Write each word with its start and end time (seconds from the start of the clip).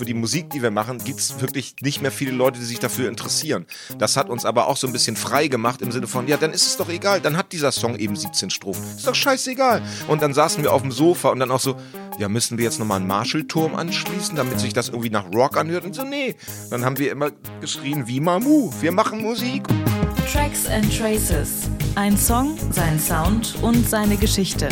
für 0.00 0.06
die 0.06 0.14
Musik, 0.14 0.48
die 0.48 0.62
wir 0.62 0.70
machen, 0.70 0.96
gibt 1.04 1.20
es 1.20 1.42
wirklich 1.42 1.74
nicht 1.82 2.00
mehr 2.00 2.10
viele 2.10 2.30
Leute, 2.30 2.58
die 2.58 2.64
sich 2.64 2.78
dafür 2.78 3.10
interessieren. 3.10 3.66
Das 3.98 4.16
hat 4.16 4.30
uns 4.30 4.46
aber 4.46 4.66
auch 4.66 4.78
so 4.78 4.86
ein 4.86 4.94
bisschen 4.94 5.14
frei 5.14 5.46
gemacht 5.46 5.82
im 5.82 5.92
Sinne 5.92 6.06
von, 6.06 6.26
ja, 6.26 6.38
dann 6.38 6.52
ist 6.54 6.66
es 6.66 6.78
doch 6.78 6.88
egal, 6.88 7.20
dann 7.20 7.36
hat 7.36 7.52
dieser 7.52 7.70
Song 7.70 7.96
eben 7.96 8.16
17 8.16 8.48
Strophen. 8.48 8.82
Ist 8.96 9.06
doch 9.06 9.14
scheißegal. 9.14 9.82
Und 10.08 10.22
dann 10.22 10.32
saßen 10.32 10.62
wir 10.62 10.72
auf 10.72 10.80
dem 10.80 10.90
Sofa 10.90 11.28
und 11.28 11.38
dann 11.38 11.50
auch 11.50 11.60
so, 11.60 11.76
ja, 12.18 12.30
müssen 12.30 12.56
wir 12.56 12.64
jetzt 12.64 12.78
nochmal 12.78 12.96
einen 12.96 13.08
Marshall-Turm 13.08 13.74
anschließen, 13.74 14.36
damit 14.36 14.58
sich 14.58 14.72
das 14.72 14.88
irgendwie 14.88 15.10
nach 15.10 15.26
Rock 15.34 15.58
anhört? 15.58 15.84
Und 15.84 15.94
so, 15.94 16.02
nee. 16.02 16.34
Dann 16.70 16.82
haben 16.86 16.96
wir 16.96 17.12
immer 17.12 17.30
geschrien, 17.60 18.06
wie 18.06 18.20
Mamu, 18.20 18.72
wir 18.80 18.92
machen 18.92 19.20
Musik. 19.20 19.64
Tracks 20.32 20.66
and 20.66 20.98
Traces. 20.98 21.68
Ein 21.94 22.16
Song, 22.16 22.56
sein 22.70 22.98
Sound 22.98 23.54
und 23.60 23.86
seine 23.86 24.16
Geschichte. 24.16 24.70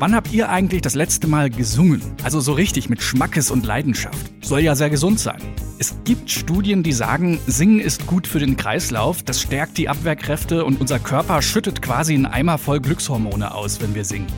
Wann 0.00 0.14
habt 0.14 0.32
ihr 0.32 0.48
eigentlich 0.48 0.82
das 0.82 0.94
letzte 0.94 1.26
Mal 1.26 1.50
gesungen? 1.50 2.00
Also 2.22 2.38
so 2.38 2.52
richtig 2.52 2.88
mit 2.88 3.02
Schmackes 3.02 3.50
und 3.50 3.66
Leidenschaft. 3.66 4.30
Soll 4.44 4.60
ja 4.60 4.76
sehr 4.76 4.90
gesund 4.90 5.18
sein. 5.18 5.42
Es 5.80 5.96
gibt 6.04 6.30
Studien, 6.30 6.84
die 6.84 6.92
sagen, 6.92 7.40
Singen 7.48 7.80
ist 7.80 8.06
gut 8.06 8.28
für 8.28 8.38
den 8.38 8.56
Kreislauf, 8.56 9.24
das 9.24 9.42
stärkt 9.42 9.76
die 9.76 9.88
Abwehrkräfte 9.88 10.64
und 10.64 10.80
unser 10.80 11.00
Körper 11.00 11.42
schüttet 11.42 11.82
quasi 11.82 12.14
einen 12.14 12.26
Eimer 12.26 12.58
voll 12.58 12.78
Glückshormone 12.78 13.52
aus, 13.52 13.80
wenn 13.80 13.96
wir 13.96 14.04
singen. 14.04 14.28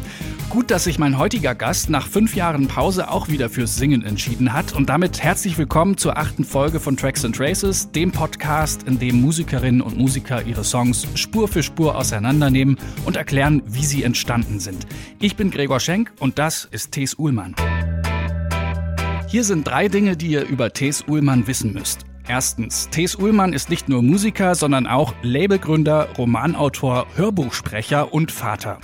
Gut, 0.51 0.73
dass 0.73 0.83
sich 0.83 0.99
mein 0.99 1.17
heutiger 1.17 1.55
Gast 1.55 1.91
nach 1.91 2.09
fünf 2.09 2.35
Jahren 2.35 2.67
Pause 2.67 3.09
auch 3.09 3.29
wieder 3.29 3.49
fürs 3.49 3.77
Singen 3.77 4.05
entschieden 4.05 4.53
hat. 4.53 4.75
Und 4.75 4.89
damit 4.89 5.23
herzlich 5.23 5.57
willkommen 5.57 5.97
zur 5.97 6.19
achten 6.19 6.43
Folge 6.43 6.81
von 6.81 6.97
Tracks 6.97 7.25
and 7.25 7.37
Traces, 7.37 7.93
dem 7.93 8.11
Podcast, 8.11 8.83
in 8.83 8.99
dem 8.99 9.21
Musikerinnen 9.21 9.81
und 9.81 9.97
Musiker 9.97 10.43
ihre 10.43 10.65
Songs 10.65 11.07
Spur 11.15 11.47
für 11.47 11.63
Spur 11.63 11.97
auseinandernehmen 11.97 12.79
und 13.07 13.17
erklären, 13.17 13.63
wie 13.65 13.85
sie 13.85 14.03
entstanden 14.03 14.59
sind. 14.59 14.89
Ich 15.21 15.37
bin 15.37 15.53
Gregor 15.53 15.79
Schenk 15.79 16.11
und 16.19 16.41
das 16.41 16.65
ist 16.65 16.91
Thes 16.91 17.17
Uhlmann. 17.17 17.55
Hier 19.29 19.45
sind 19.45 19.69
drei 19.69 19.87
Dinge, 19.87 20.17
die 20.17 20.33
ihr 20.33 20.49
über 20.49 20.73
Thes 20.73 21.05
Uhlmann 21.07 21.46
wissen 21.46 21.73
müsst. 21.73 22.07
Erstens, 22.27 22.89
Thes 22.91 23.15
Uhlmann 23.15 23.52
ist 23.52 23.71
nicht 23.71 23.89
nur 23.89 24.02
Musiker, 24.02 24.57
sondern 24.57 24.89
auch 24.89 25.15
Labelgründer, 25.23 26.09
Romanautor, 26.19 27.07
Hörbuchsprecher 27.15 28.13
und 28.13 28.33
Vater. 28.33 28.80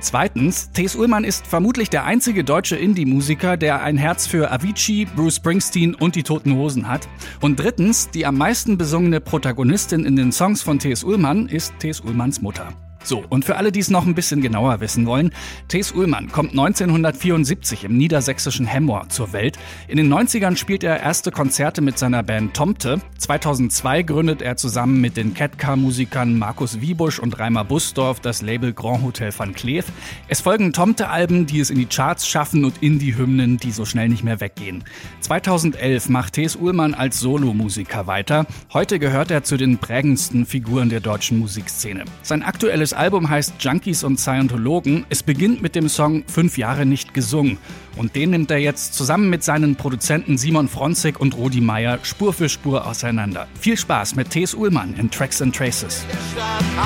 Zweitens, 0.00 0.70
Thes 0.72 0.96
Ullmann 0.96 1.24
ist 1.24 1.46
vermutlich 1.46 1.90
der 1.90 2.04
einzige 2.04 2.44
deutsche 2.44 2.76
Indie-Musiker, 2.76 3.56
der 3.56 3.82
ein 3.82 3.96
Herz 3.96 4.26
für 4.26 4.50
Avicii, 4.50 5.06
Bruce 5.06 5.36
Springsteen 5.36 5.94
und 5.94 6.14
die 6.14 6.22
Toten 6.22 6.54
Hosen 6.54 6.88
hat. 6.88 7.08
Und 7.40 7.58
drittens, 7.58 8.10
die 8.10 8.26
am 8.26 8.36
meisten 8.36 8.78
besungene 8.78 9.20
Protagonistin 9.20 10.04
in 10.04 10.16
den 10.16 10.32
Songs 10.32 10.62
von 10.62 10.78
Thes 10.78 11.04
Ullmann 11.04 11.48
ist 11.48 11.72
Thes 11.78 12.00
Ullmanns 12.00 12.40
Mutter. 12.40 12.68
So, 13.04 13.24
und 13.28 13.44
für 13.44 13.56
alle, 13.56 13.72
die 13.72 13.80
es 13.80 13.90
noch 13.90 14.06
ein 14.06 14.14
bisschen 14.14 14.42
genauer 14.42 14.80
wissen 14.80 15.06
wollen, 15.06 15.32
Thes 15.68 15.92
Ullmann 15.92 16.30
kommt 16.30 16.50
1974 16.50 17.84
im 17.84 17.96
niedersächsischen 17.96 18.66
Hemmoor 18.66 19.08
zur 19.08 19.32
Welt. 19.32 19.58
In 19.88 19.96
den 19.96 20.12
90ern 20.12 20.56
spielt 20.56 20.84
er 20.84 21.00
erste 21.00 21.32
Konzerte 21.32 21.80
mit 21.80 21.98
seiner 21.98 22.22
Band 22.22 22.54
Tomte. 22.54 23.00
2002 23.18 24.02
gründet 24.02 24.42
er 24.42 24.56
zusammen 24.56 25.00
mit 25.00 25.16
den 25.16 25.34
Catcar-Musikern 25.34 26.38
Markus 26.38 26.80
Wiebusch 26.80 27.18
und 27.18 27.38
Reimer 27.38 27.64
Busdorf 27.64 28.20
das 28.20 28.40
Label 28.42 28.72
Grand 28.72 29.02
Hotel 29.02 29.32
van 29.36 29.52
Cleef. 29.52 29.86
Es 30.28 30.40
folgen 30.40 30.72
Tomte-Alben, 30.72 31.46
die 31.46 31.60
es 31.60 31.70
in 31.70 31.78
die 31.78 31.86
Charts 31.86 32.28
schaffen 32.28 32.64
und 32.64 32.82
Indie-Hymnen, 32.82 33.56
die 33.56 33.72
so 33.72 33.84
schnell 33.84 34.08
nicht 34.08 34.22
mehr 34.22 34.40
weggehen. 34.40 34.84
2011 35.20 36.08
macht 36.08 36.34
Thes 36.34 36.54
Ullmann 36.54 36.94
als 36.94 37.18
Solomusiker 37.18 38.06
weiter. 38.06 38.46
Heute 38.72 38.98
gehört 38.98 39.30
er 39.30 39.42
zu 39.42 39.56
den 39.56 39.78
prägendsten 39.78 40.46
Figuren 40.46 40.88
der 40.88 41.00
deutschen 41.00 41.38
Musikszene. 41.38 42.04
Sein 42.22 42.42
aktuelles 42.42 42.91
das 42.92 42.98
Album 42.98 43.30
heißt 43.30 43.54
Junkies 43.58 44.04
und 44.04 44.20
Scientologen. 44.20 45.06
Es 45.08 45.22
beginnt 45.22 45.62
mit 45.62 45.74
dem 45.74 45.88
Song 45.88 46.24
Fünf 46.26 46.58
Jahre 46.58 46.84
nicht 46.84 47.14
gesungen. 47.14 47.56
Und 47.96 48.16
den 48.16 48.30
nimmt 48.30 48.50
er 48.50 48.58
jetzt 48.58 48.92
zusammen 48.92 49.30
mit 49.30 49.42
seinen 49.42 49.76
Produzenten 49.76 50.36
Simon 50.36 50.68
Fronzig 50.68 51.18
und 51.18 51.34
Rudi 51.34 51.62
Meier 51.62 52.00
Spur 52.02 52.34
für 52.34 52.50
Spur 52.50 52.86
auseinander. 52.86 53.48
Viel 53.58 53.78
Spaß 53.78 54.14
mit 54.14 54.28
T.S. 54.28 54.52
Ullmann 54.52 54.94
in 54.98 55.10
Tracks 55.10 55.40
and 55.40 55.56
Traces. 55.56 56.04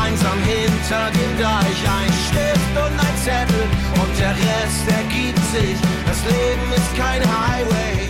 Einsam 0.00 0.38
hinter 0.44 1.10
dem 1.10 1.42
Deich, 1.42 1.66
ein 1.66 2.12
Stift 2.28 2.76
und 2.76 3.00
ein 3.00 3.16
Zettel 3.24 3.64
und 4.00 4.20
der 4.20 4.30
Rest 4.30 4.86
ergibt 4.86 5.44
sich. 5.50 5.76
Das 6.06 6.22
Leben 6.24 6.72
ist 6.72 6.96
kein 6.96 7.20
Highway. 7.20 8.05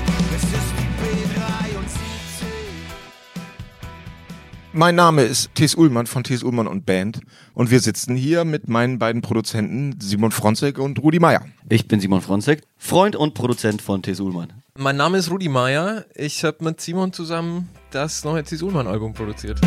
Mein 4.79 4.95
Name 4.95 5.23
ist 5.23 5.55
Thies 5.55 5.75
Ullmann 5.75 6.07
von 6.07 6.23
Thies 6.23 6.43
Ullmann 6.43 6.67
und 6.67 6.85
Band 6.85 7.21
und 7.55 7.71
wir 7.71 7.81
sitzen 7.81 8.15
hier 8.15 8.45
mit 8.45 8.69
meinen 8.69 8.99
beiden 8.99 9.23
Produzenten 9.23 9.99
Simon 10.03 10.33
Fronzek 10.33 10.79
und 10.79 10.99
Rudi 10.99 11.19
Meier. 11.19 11.47
Ich 11.71 11.89
bin 11.89 11.99
Simon 11.99 12.21
Fronzek, 12.21 12.61
Freund 12.77 13.17
und 13.17 13.33
Produzent 13.33 13.81
von 13.81 14.03
Thies 14.03 14.21
Ullmann. 14.21 14.53
Mein 14.77 14.99
Name 14.99 15.17
ist 15.17 15.31
Rudi 15.31 15.49
Meier. 15.49 16.05
Ich 16.15 16.45
habe 16.45 16.63
mit 16.63 16.79
Simon 16.83 17.15
zusammen 17.15 17.71
das 17.91 18.23
neue 18.23 18.45
Thies 18.45 18.61
Ullmann 18.61 18.87
Album 18.87 19.15
produziert. 19.15 19.59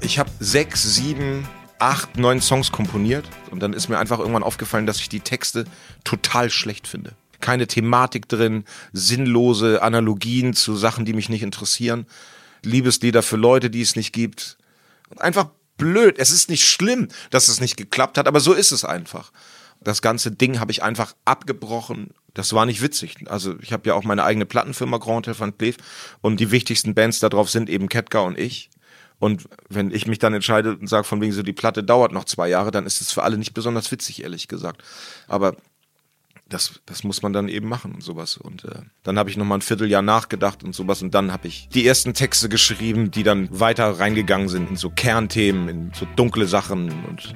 Ich 0.00 0.18
habe 0.18 0.30
sechs, 0.40 0.94
sieben 0.94 1.46
acht, 1.80 2.16
neun 2.16 2.40
Songs 2.40 2.72
komponiert 2.72 3.24
und 3.50 3.60
dann 3.60 3.72
ist 3.72 3.88
mir 3.88 3.98
einfach 3.98 4.18
irgendwann 4.18 4.42
aufgefallen, 4.42 4.86
dass 4.86 5.00
ich 5.00 5.08
die 5.08 5.20
Texte 5.20 5.64
total 6.04 6.50
schlecht 6.50 6.86
finde. 6.86 7.14
Keine 7.40 7.66
Thematik 7.66 8.28
drin, 8.28 8.64
sinnlose 8.92 9.82
Analogien 9.82 10.52
zu 10.54 10.76
Sachen, 10.76 11.04
die 11.04 11.14
mich 11.14 11.28
nicht 11.28 11.42
interessieren, 11.42 12.06
Liebeslieder 12.62 13.22
für 13.22 13.36
Leute, 13.36 13.70
die 13.70 13.80
es 13.80 13.96
nicht 13.96 14.12
gibt. 14.12 14.58
Einfach 15.18 15.48
blöd. 15.78 16.18
Es 16.18 16.30
ist 16.30 16.50
nicht 16.50 16.68
schlimm, 16.68 17.08
dass 17.30 17.48
es 17.48 17.60
nicht 17.60 17.76
geklappt 17.76 18.18
hat, 18.18 18.28
aber 18.28 18.40
so 18.40 18.52
ist 18.52 18.70
es 18.70 18.84
einfach. 18.84 19.32
Das 19.82 20.02
ganze 20.02 20.30
Ding 20.30 20.60
habe 20.60 20.72
ich 20.72 20.82
einfach 20.82 21.14
abgebrochen. 21.24 22.10
Das 22.34 22.52
war 22.52 22.66
nicht 22.66 22.82
witzig. 22.82 23.16
Also 23.26 23.54
ich 23.60 23.72
habe 23.72 23.88
ja 23.88 23.94
auch 23.94 24.04
meine 24.04 24.24
eigene 24.24 24.44
Plattenfirma 24.44 24.98
Grand 24.98 25.26
Hotel 25.26 25.52
Cleef 25.52 25.76
und 26.20 26.38
die 26.38 26.50
wichtigsten 26.50 26.94
Bands 26.94 27.18
darauf 27.18 27.50
sind 27.50 27.70
eben 27.70 27.88
Ketka 27.88 28.20
und 28.20 28.38
ich. 28.38 28.68
Und 29.20 29.44
wenn 29.68 29.92
ich 29.92 30.06
mich 30.06 30.18
dann 30.18 30.34
entscheide 30.34 30.76
und 30.76 30.88
sage, 30.88 31.04
von 31.04 31.20
wegen 31.20 31.32
so, 31.32 31.42
die 31.42 31.52
Platte 31.52 31.84
dauert 31.84 32.10
noch 32.10 32.24
zwei 32.24 32.48
Jahre, 32.48 32.70
dann 32.70 32.86
ist 32.86 33.00
es 33.00 33.12
für 33.12 33.22
alle 33.22 33.38
nicht 33.38 33.54
besonders 33.54 33.92
witzig, 33.92 34.22
ehrlich 34.22 34.48
gesagt. 34.48 34.82
Aber 35.28 35.56
das, 36.48 36.80
das 36.86 37.04
muss 37.04 37.22
man 37.22 37.32
dann 37.32 37.48
eben 37.48 37.68
machen 37.68 37.94
und 37.94 38.02
sowas. 38.02 38.38
Und 38.38 38.64
äh, 38.64 38.80
dann 39.02 39.18
habe 39.18 39.30
ich 39.30 39.36
nochmal 39.36 39.58
ein 39.58 39.62
Vierteljahr 39.62 40.02
nachgedacht 40.02 40.64
und 40.64 40.74
sowas. 40.74 41.02
Und 41.02 41.14
dann 41.14 41.32
habe 41.32 41.48
ich 41.48 41.68
die 41.68 41.86
ersten 41.86 42.14
Texte 42.14 42.48
geschrieben, 42.48 43.10
die 43.10 43.22
dann 43.22 43.48
weiter 43.60 44.00
reingegangen 44.00 44.48
sind 44.48 44.70
in 44.70 44.76
so 44.76 44.90
Kernthemen, 44.90 45.68
in 45.68 45.92
so 45.94 46.06
dunkle 46.16 46.46
Sachen 46.46 47.04
und 47.04 47.34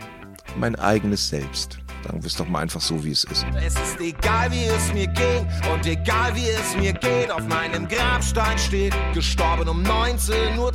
mein 0.59 0.77
eigenes 0.77 1.29
Selbst. 1.29 1.84
Sagen 2.05 2.23
wir 2.23 2.27
es 2.27 2.37
doch 2.37 2.47
mal 2.47 2.59
einfach 2.59 2.83
so, 2.83 3.03
wie 3.03 3.13
es 3.13 3.25
ist. 3.25 3.47
Es 3.65 3.77
ist 3.77 3.99
egal, 3.99 4.53
wie 4.53 4.65
es 4.65 4.93
mir 4.93 5.07
ging 5.07 5.47
und 5.73 5.87
egal, 5.87 6.37
wie 6.37 6.47
es 6.49 6.77
mir 6.77 6.93
geht. 6.93 7.31
Auf 7.31 7.49
meinem 7.49 7.89
Grabstein 7.89 8.59
steht, 8.59 8.95
gestorben 9.15 9.67
um 9.71 9.83
19.10 9.83 10.59
Uhr. 10.59 10.71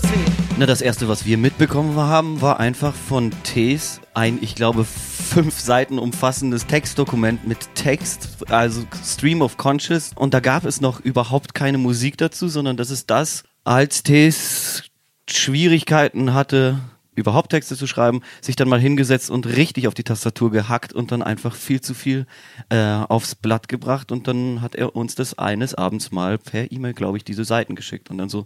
Na, 0.57 0.65
das 0.65 0.81
erste, 0.81 1.07
was 1.07 1.27
wir 1.27 1.37
mitbekommen 1.37 1.95
haben, 1.97 2.41
war 2.41 2.59
einfach 2.59 2.95
von 2.95 3.31
Tees 3.43 4.01
ein, 4.15 4.39
ich 4.41 4.55
glaube, 4.55 4.85
fünf 4.85 5.59
Seiten 5.59 5.99
umfassendes 5.99 6.65
Textdokument 6.65 7.47
mit 7.47 7.75
Text, 7.75 8.43
also 8.49 8.81
Stream 9.05 9.43
of 9.43 9.57
Conscious. 9.57 10.13
Und 10.15 10.33
da 10.33 10.39
gab 10.39 10.65
es 10.65 10.81
noch 10.81 10.99
überhaupt 10.99 11.53
keine 11.53 11.77
Musik 11.77 12.17
dazu, 12.17 12.47
sondern 12.47 12.75
das 12.75 12.89
ist 12.89 13.11
das, 13.11 13.43
als 13.63 14.01
Tees 14.01 14.81
Schwierigkeiten 15.29 16.33
hatte, 16.33 16.79
überhaupt 17.19 17.51
Texte 17.51 17.75
zu 17.75 17.87
schreiben, 17.87 18.21
sich 18.41 18.55
dann 18.55 18.69
mal 18.69 18.79
hingesetzt 18.79 19.29
und 19.29 19.45
richtig 19.45 19.87
auf 19.87 19.93
die 19.93 20.03
Tastatur 20.03 20.51
gehackt 20.51 20.93
und 20.93 21.11
dann 21.11 21.21
einfach 21.21 21.55
viel 21.55 21.81
zu 21.81 21.93
viel 21.93 22.25
äh, 22.69 22.77
aufs 22.79 23.35
Blatt 23.35 23.67
gebracht 23.67 24.11
und 24.11 24.27
dann 24.27 24.61
hat 24.61 24.75
er 24.75 24.95
uns 24.95 25.15
das 25.15 25.37
eines 25.37 25.75
Abends 25.75 26.11
mal 26.11 26.37
per 26.37 26.71
E-Mail, 26.71 26.93
glaube 26.93 27.17
ich, 27.17 27.23
diese 27.23 27.45
Seiten 27.45 27.75
geschickt 27.75 28.09
und 28.09 28.17
dann 28.17 28.29
so 28.29 28.45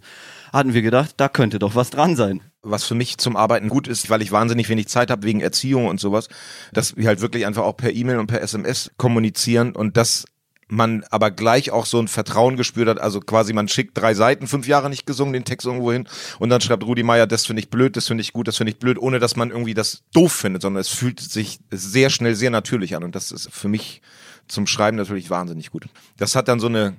hatten 0.52 0.74
wir 0.74 0.82
gedacht, 0.82 1.14
da 1.16 1.28
könnte 1.28 1.58
doch 1.58 1.74
was 1.74 1.90
dran 1.90 2.16
sein. 2.16 2.42
Was 2.62 2.84
für 2.84 2.94
mich 2.94 3.18
zum 3.18 3.36
Arbeiten 3.36 3.68
gut 3.68 3.88
ist, 3.88 4.08
weil 4.08 4.22
ich 4.22 4.32
wahnsinnig 4.32 4.70
wenig 4.70 4.88
Zeit 4.88 5.10
habe 5.10 5.24
wegen 5.24 5.40
Erziehung 5.40 5.86
und 5.86 6.00
sowas, 6.00 6.28
dass 6.72 6.96
wir 6.96 7.06
halt 7.08 7.20
wirklich 7.20 7.46
einfach 7.46 7.62
auch 7.62 7.76
per 7.76 7.92
E-Mail 7.92 8.18
und 8.18 8.26
per 8.26 8.40
SMS 8.40 8.90
kommunizieren 8.96 9.76
und 9.76 9.96
das 9.98 10.24
man 10.68 11.04
aber 11.10 11.30
gleich 11.30 11.70
auch 11.70 11.86
so 11.86 11.98
ein 11.98 12.08
Vertrauen 12.08 12.56
gespürt 12.56 12.88
hat. 12.88 13.00
Also 13.00 13.20
quasi 13.20 13.52
man 13.52 13.68
schickt 13.68 13.96
drei 13.96 14.14
Seiten, 14.14 14.46
fünf 14.46 14.66
Jahre 14.66 14.90
nicht 14.90 15.06
gesungen, 15.06 15.32
den 15.32 15.44
Text 15.44 15.66
irgendwo 15.66 15.92
hin 15.92 16.08
und 16.38 16.50
dann 16.50 16.60
schreibt 16.60 16.84
Rudi 16.84 17.02
Meier, 17.02 17.26
das 17.26 17.46
finde 17.46 17.60
ich 17.60 17.70
blöd, 17.70 17.96
das 17.96 18.06
finde 18.06 18.22
ich 18.22 18.32
gut, 18.32 18.48
das 18.48 18.56
finde 18.56 18.72
ich 18.72 18.78
blöd, 18.78 18.98
ohne 18.98 19.18
dass 19.18 19.36
man 19.36 19.50
irgendwie 19.50 19.74
das 19.74 20.02
doof 20.12 20.32
findet, 20.32 20.62
sondern 20.62 20.80
es 20.80 20.88
fühlt 20.88 21.20
sich 21.20 21.60
sehr 21.70 22.10
schnell, 22.10 22.34
sehr 22.34 22.50
natürlich 22.50 22.96
an 22.96 23.04
und 23.04 23.14
das 23.14 23.32
ist 23.32 23.50
für 23.52 23.68
mich 23.68 24.02
zum 24.48 24.66
Schreiben 24.66 24.96
natürlich 24.96 25.30
wahnsinnig 25.30 25.70
gut. 25.70 25.86
Das 26.16 26.36
hat 26.36 26.48
dann 26.48 26.60
so 26.60 26.66
eine 26.66 26.96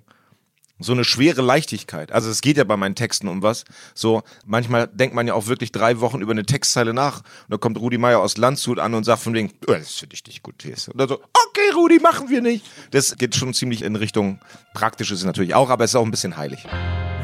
so 0.80 0.92
eine 0.92 1.04
schwere 1.04 1.42
Leichtigkeit. 1.42 2.12
Also 2.12 2.30
es 2.30 2.42
geht 2.42 2.58
ja 2.58 2.64
bei 2.64 2.76
meinen 2.76 2.96
Texten 2.96 3.28
um 3.28 3.42
was. 3.42 3.64
So 3.94 4.24
manchmal 4.46 4.88
denkt 4.88 5.16
man 5.16 5.28
ja 5.28 5.34
auch 5.34 5.48
wirklich 5.48 5.72
drei 5.72 6.00
Wochen 6.02 6.22
über 6.22 6.32
eine 6.32 6.46
Textzeile 6.46 6.94
nach 6.94 7.20
und 7.20 7.26
dann 7.50 7.60
kommt 7.60 7.80
Rudi 7.80 7.98
Meier 7.98 8.20
aus 8.20 8.38
Landshut 8.38 8.80
an 8.80 8.94
und 8.94 9.04
sagt 9.04 9.22
von 9.22 9.34
wegen, 9.34 9.54
oh, 9.68 9.74
das 9.74 9.94
finde 9.94 10.16
ich 10.16 10.26
nicht 10.26 10.44
gut, 10.44 10.60
Thes. 10.60 10.90
Oder 10.90 11.08
so, 11.08 11.16
okay, 11.16 11.72
Rudi, 11.76 12.00
machen 12.00 12.30
wir 12.30 12.42
nicht. 12.42 12.66
Das 12.92 13.16
geht 13.16 13.36
schon 13.36 13.54
ziemlich 13.54 13.84
in 13.84 13.96
Richtung 13.96 14.40
praktisches 14.74 15.24
natürlich 15.24 15.56
auch, 15.56 15.70
aber 15.70 15.86
es 15.86 15.92
ist 15.92 15.96
auch 15.96 16.06
ein 16.06 16.12
bisschen 16.12 16.36
heilig. 16.36 16.66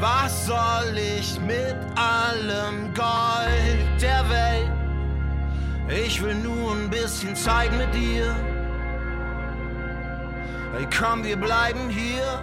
Was 0.00 0.46
soll 0.46 0.96
ich 0.96 1.38
mit 1.40 1.76
allem 1.96 2.92
Gold 2.94 4.00
der 4.00 4.28
Welt? 4.28 4.70
Ich 6.04 6.22
will 6.22 6.34
nur 6.36 6.74
ein 6.74 6.88
bisschen 6.88 7.36
Zeit 7.36 7.70
mit 7.76 7.94
dir. 7.94 8.34
Hey, 10.74 10.88
komm, 10.98 11.22
wir 11.22 11.36
bleiben 11.36 11.90
hier. 11.90 12.42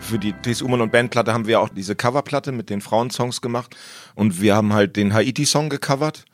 Für 0.00 0.18
die 0.18 0.32
TS 0.32 0.62
Ullmann 0.62 0.80
und 0.80 0.90
Bandplatte 0.92 1.32
haben 1.32 1.46
wir 1.46 1.60
auch 1.60 1.68
diese 1.68 1.94
Coverplatte 1.94 2.50
mit 2.52 2.70
den 2.70 2.80
Frauensongs 2.80 3.40
gemacht 3.40 3.76
und 4.14 4.40
wir 4.40 4.56
haben 4.56 4.72
halt 4.72 4.96
den 4.96 5.14
Haiti-Song 5.14 5.68
gecovert. 5.68 6.24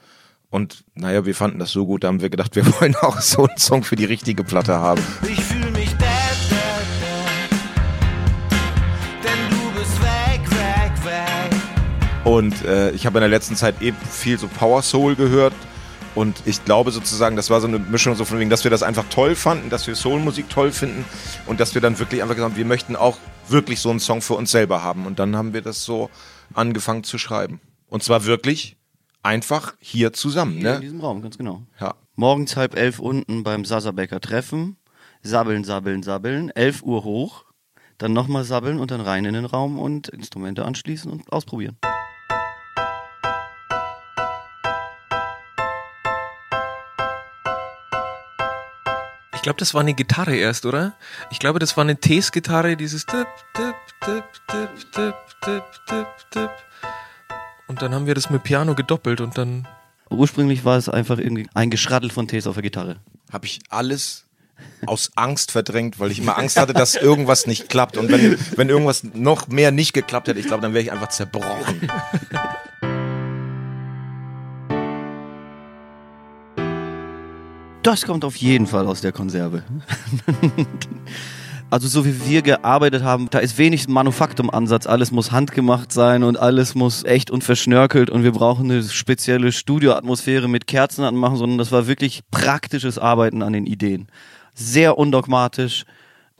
Und 0.48 0.84
naja, 0.94 1.26
wir 1.26 1.34
fanden 1.34 1.58
das 1.58 1.72
so 1.72 1.84
gut, 1.84 2.04
da 2.04 2.08
haben 2.08 2.22
wir 2.22 2.30
gedacht, 2.30 2.56
wir 2.56 2.64
wollen 2.80 2.94
auch 2.96 3.20
so 3.20 3.46
einen 3.46 3.58
Song 3.58 3.82
für 3.82 3.96
die 3.96 4.04
richtige 4.04 4.44
Platte 4.44 4.74
haben. 4.78 5.02
Ich 5.28 5.42
fühl 5.42 5.70
mich 5.72 5.90
dead, 5.90 6.06
dead, 6.48 6.86
dead. 7.00 7.60
Denn 9.24 9.50
du 9.50 9.78
bist 9.78 10.00
weg, 10.00 10.40
weg, 10.50 10.92
weg. 11.04 11.60
Und 12.24 12.64
äh, 12.64 12.92
ich 12.92 13.04
habe 13.04 13.18
in 13.18 13.22
der 13.22 13.28
letzten 13.28 13.56
Zeit 13.56 13.82
eben 13.82 13.98
viel 14.10 14.38
so 14.38 14.48
Power 14.48 14.82
Soul 14.82 15.16
gehört. 15.16 15.52
Und 16.14 16.40
ich 16.46 16.64
glaube 16.64 16.92
sozusagen, 16.92 17.36
das 17.36 17.50
war 17.50 17.60
so 17.60 17.66
eine 17.66 17.78
Mischung 17.78 18.14
so 18.14 18.24
von 18.24 18.38
wegen, 18.38 18.48
dass 18.48 18.64
wir 18.64 18.70
das 18.70 18.82
einfach 18.82 19.04
toll 19.10 19.34
fanden, 19.34 19.68
dass 19.68 19.86
wir 19.86 19.94
Soul-Musik 19.94 20.48
toll 20.48 20.72
finden 20.72 21.04
und 21.44 21.60
dass 21.60 21.74
wir 21.74 21.82
dann 21.82 21.98
wirklich 21.98 22.22
einfach 22.22 22.34
gesagt 22.34 22.52
haben, 22.52 22.56
wir 22.56 22.64
möchten 22.64 22.96
auch 22.96 23.18
wirklich 23.48 23.80
so 23.80 23.90
einen 23.90 24.00
Song 24.00 24.20
für 24.22 24.34
uns 24.34 24.50
selber 24.50 24.82
haben. 24.82 25.06
Und 25.06 25.18
dann 25.18 25.36
haben 25.36 25.52
wir 25.52 25.62
das 25.62 25.84
so 25.84 26.10
angefangen 26.54 27.04
zu 27.04 27.18
schreiben. 27.18 27.60
Und 27.88 28.02
zwar 28.02 28.24
wirklich 28.24 28.76
einfach 29.22 29.74
hier 29.80 30.12
zusammen. 30.12 30.58
Hier 30.58 30.68
in 30.70 30.74
Ne? 30.76 30.80
diesem 30.80 31.00
Raum, 31.00 31.22
ganz 31.22 31.36
genau. 31.38 31.62
Ja. 31.80 31.94
Morgens 32.14 32.56
halb 32.56 32.76
elf 32.76 32.98
unten 32.98 33.42
beim 33.42 33.64
Sasabecker 33.64 34.20
Treffen. 34.20 34.76
Sabbeln, 35.22 35.64
sabbeln, 35.64 36.02
sabbeln. 36.02 36.50
Elf 36.50 36.82
Uhr 36.82 37.04
hoch. 37.04 37.44
Dann 37.98 38.12
nochmal 38.12 38.44
sabbeln 38.44 38.78
und 38.78 38.90
dann 38.90 39.00
rein 39.00 39.24
in 39.24 39.34
den 39.34 39.44
Raum 39.46 39.78
und 39.78 40.08
Instrumente 40.08 40.64
anschließen 40.64 41.10
und 41.10 41.32
ausprobieren. 41.32 41.76
Glaube, 49.46 49.60
das 49.60 49.74
war 49.74 49.80
eine 49.80 49.94
Gitarre 49.94 50.34
erst, 50.34 50.66
oder? 50.66 50.94
Ich 51.30 51.38
glaube, 51.38 51.60
das 51.60 51.76
war 51.76 51.84
eine 51.84 52.00
Tees-Gitarre, 52.00 52.76
dieses 52.76 53.06
Tipp, 53.06 53.28
Tipp, 53.54 53.76
Tipp, 54.00 54.24
Tipp, 54.48 54.70
Tipp, 54.90 55.14
Tipp, 55.40 55.62
Tipp, 55.86 56.06
Tipp. 56.32 56.50
Und 57.68 57.80
dann 57.80 57.94
haben 57.94 58.08
wir 58.08 58.16
das 58.16 58.28
mit 58.28 58.42
Piano 58.42 58.74
gedoppelt 58.74 59.20
und 59.20 59.38
dann. 59.38 59.68
Ursprünglich 60.10 60.64
war 60.64 60.76
es 60.76 60.88
einfach 60.88 61.18
irgendwie 61.18 61.48
ein 61.54 61.70
Geschraddel 61.70 62.10
von 62.10 62.26
Tees 62.26 62.48
auf 62.48 62.54
der 62.54 62.64
Gitarre. 62.64 62.96
Habe 63.32 63.46
ich 63.46 63.60
alles 63.68 64.24
aus 64.84 65.12
Angst 65.14 65.52
verdrängt, 65.52 66.00
weil 66.00 66.10
ich 66.10 66.18
immer 66.18 66.36
Angst 66.36 66.58
hatte, 66.58 66.72
dass 66.72 66.96
irgendwas 66.96 67.46
nicht 67.46 67.68
klappt. 67.68 67.98
Und 67.98 68.10
wenn, 68.10 68.36
wenn 68.56 68.68
irgendwas 68.68 69.04
noch 69.04 69.46
mehr 69.46 69.70
nicht 69.70 69.92
geklappt 69.92 70.26
hätte, 70.26 70.40
ich 70.40 70.46
glaube, 70.46 70.62
dann 70.62 70.74
wäre 70.74 70.82
ich 70.82 70.90
einfach 70.90 71.10
zerbrochen. 71.10 71.88
Das 77.86 78.04
kommt 78.04 78.24
auf 78.24 78.34
jeden 78.34 78.66
Fall 78.66 78.84
aus 78.88 79.00
der 79.00 79.12
Konserve. 79.12 79.62
Also 81.68 81.88
so 81.88 82.06
wie 82.06 82.28
wir 82.28 82.42
gearbeitet 82.42 83.02
haben, 83.02 83.28
da 83.28 83.40
ist 83.40 83.58
wenig 83.58 83.88
Manufaktum-Ansatz. 83.88 84.86
Alles 84.86 85.10
muss 85.10 85.32
handgemacht 85.32 85.90
sein 85.90 86.22
und 86.22 86.38
alles 86.38 86.76
muss 86.76 87.02
echt 87.02 87.28
und 87.28 87.42
verschnörkelt 87.42 88.08
und 88.08 88.22
wir 88.22 88.30
brauchen 88.30 88.70
eine 88.70 88.84
spezielle 88.84 89.50
Studioatmosphäre 89.50 90.48
mit 90.48 90.68
Kerzen 90.68 91.02
anmachen, 91.02 91.36
sondern 91.36 91.58
das 91.58 91.72
war 91.72 91.88
wirklich 91.88 92.22
praktisches 92.30 93.00
Arbeiten 93.00 93.42
an 93.42 93.52
den 93.52 93.66
Ideen. 93.66 94.06
Sehr 94.54 94.96
undogmatisch. 94.96 95.86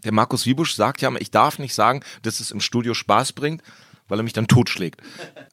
Der 0.04 0.12
Markus 0.12 0.46
Wiebusch 0.46 0.76
sagt 0.76 1.02
ja 1.02 1.10
ich 1.19 1.32
darf 1.32 1.58
nicht 1.58 1.75
sagen, 1.75 2.02
dass 2.22 2.38
es 2.38 2.52
im 2.52 2.60
Studio 2.60 2.94
Spaß 2.94 3.32
bringt, 3.32 3.62
weil 4.08 4.20
er 4.20 4.23
mich 4.23 4.32
dann 4.32 4.47
totschlägt. 4.47 5.00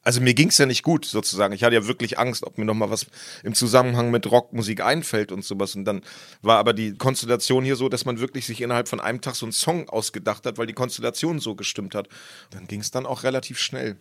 Also 0.02 0.20
mir 0.20 0.34
ging's 0.34 0.58
ja 0.58 0.66
nicht 0.66 0.82
gut, 0.82 1.04
sozusagen. 1.04 1.54
Ich 1.54 1.64
hatte 1.64 1.74
ja 1.74 1.86
wirklich 1.86 2.18
Angst, 2.18 2.44
ob 2.44 2.58
mir 2.58 2.64
noch 2.64 2.74
mal 2.74 2.90
was 2.90 3.06
im 3.42 3.54
Zusammenhang 3.54 4.10
mit 4.10 4.30
Rockmusik 4.30 4.82
einfällt 4.82 5.32
und 5.32 5.44
sowas. 5.44 5.74
Und 5.74 5.84
dann 5.84 6.02
war 6.42 6.58
aber 6.58 6.72
die 6.72 6.94
Konstellation 6.96 7.64
hier 7.64 7.76
so, 7.76 7.88
dass 7.88 8.04
man 8.04 8.20
wirklich 8.20 8.46
sich 8.46 8.60
innerhalb 8.60 8.88
von 8.88 9.00
einem 9.00 9.20
Tag 9.20 9.34
so 9.34 9.46
einen 9.46 9.52
Song 9.52 9.88
ausgedacht 9.88 10.46
hat, 10.46 10.58
weil 10.58 10.66
die 10.66 10.72
Konstellation 10.72 11.40
so 11.40 11.54
gestimmt 11.54 11.94
hat. 11.94 12.08
Dann 12.50 12.66
ging's 12.66 12.90
dann 12.90 13.06
auch 13.06 13.22
relativ 13.22 13.58
schnell. 13.58 13.96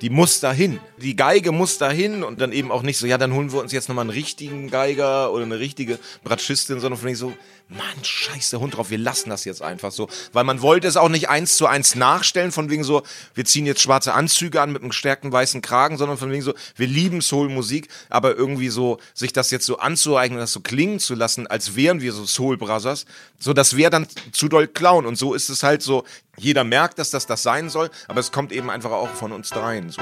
die 0.00 0.10
muss 0.10 0.40
dahin. 0.40 0.80
Die 1.00 1.16
Geige 1.16 1.52
muss 1.52 1.78
dahin 1.78 2.24
und 2.24 2.40
dann 2.40 2.52
eben 2.52 2.72
auch 2.72 2.82
nicht 2.82 2.98
so, 2.98 3.06
ja, 3.06 3.18
dann 3.18 3.32
holen 3.32 3.52
wir 3.52 3.60
uns 3.60 3.72
jetzt 3.72 3.88
nochmal 3.88 4.02
einen 4.02 4.10
richtigen 4.10 4.70
Geiger 4.70 5.32
oder 5.32 5.44
eine 5.44 5.58
richtige 5.58 5.98
Bratschistin, 6.24 6.80
sondern 6.80 7.00
von 7.00 7.14
so, 7.14 7.32
Mann, 7.68 8.02
scheiß 8.02 8.50
der 8.50 8.60
Hund 8.60 8.76
drauf, 8.76 8.90
wir 8.90 8.98
lassen 8.98 9.28
das 9.28 9.44
jetzt 9.44 9.60
einfach 9.60 9.92
so. 9.92 10.08
Weil 10.32 10.44
man 10.44 10.62
wollte 10.62 10.88
es 10.88 10.96
auch 10.96 11.10
nicht 11.10 11.28
eins 11.28 11.56
zu 11.56 11.66
eins 11.66 11.94
nachstellen, 11.94 12.50
von 12.50 12.70
wegen 12.70 12.82
so, 12.82 13.02
wir 13.34 13.44
ziehen 13.44 13.66
jetzt 13.66 13.82
schwarze 13.82 14.14
Anzüge 14.14 14.62
an 14.62 14.72
mit 14.72 14.80
einem 14.80 14.90
gestärkten 14.90 15.30
weißen 15.30 15.60
Kragen, 15.60 15.98
sondern 15.98 16.16
von 16.16 16.30
wegen 16.32 16.42
so, 16.42 16.54
wir 16.76 16.86
lieben 16.86 17.20
Soul-Musik, 17.20 17.88
aber 18.08 18.34
irgendwie 18.34 18.70
so, 18.70 18.98
sich 19.12 19.34
das 19.34 19.50
jetzt 19.50 19.66
so 19.66 19.78
anzueignen, 19.78 20.40
das 20.40 20.52
so 20.52 20.60
klingen 20.60 20.98
zu 20.98 21.14
lassen, 21.14 21.46
als 21.46 21.76
wären 21.76 22.00
wir 22.00 22.12
so 22.12 22.24
Soul 22.24 22.56
Brothers, 22.56 23.04
so, 23.38 23.52
das 23.52 23.76
wäre 23.76 23.90
dann 23.90 24.06
zu 24.32 24.48
doll 24.48 24.66
klauen. 24.66 25.04
Und 25.04 25.16
so 25.16 25.34
ist 25.34 25.50
es 25.50 25.62
halt 25.62 25.82
so, 25.82 26.04
jeder 26.38 26.64
merkt, 26.64 26.98
dass 26.98 27.10
das 27.10 27.26
das 27.26 27.42
sein 27.42 27.68
soll, 27.68 27.90
aber 28.08 28.20
es 28.20 28.32
kommt 28.32 28.50
eben 28.50 28.70
einfach 28.70 28.92
auch 28.92 29.10
von 29.10 29.32
uns 29.32 29.50
dreien 29.50 29.90
so. 29.90 30.00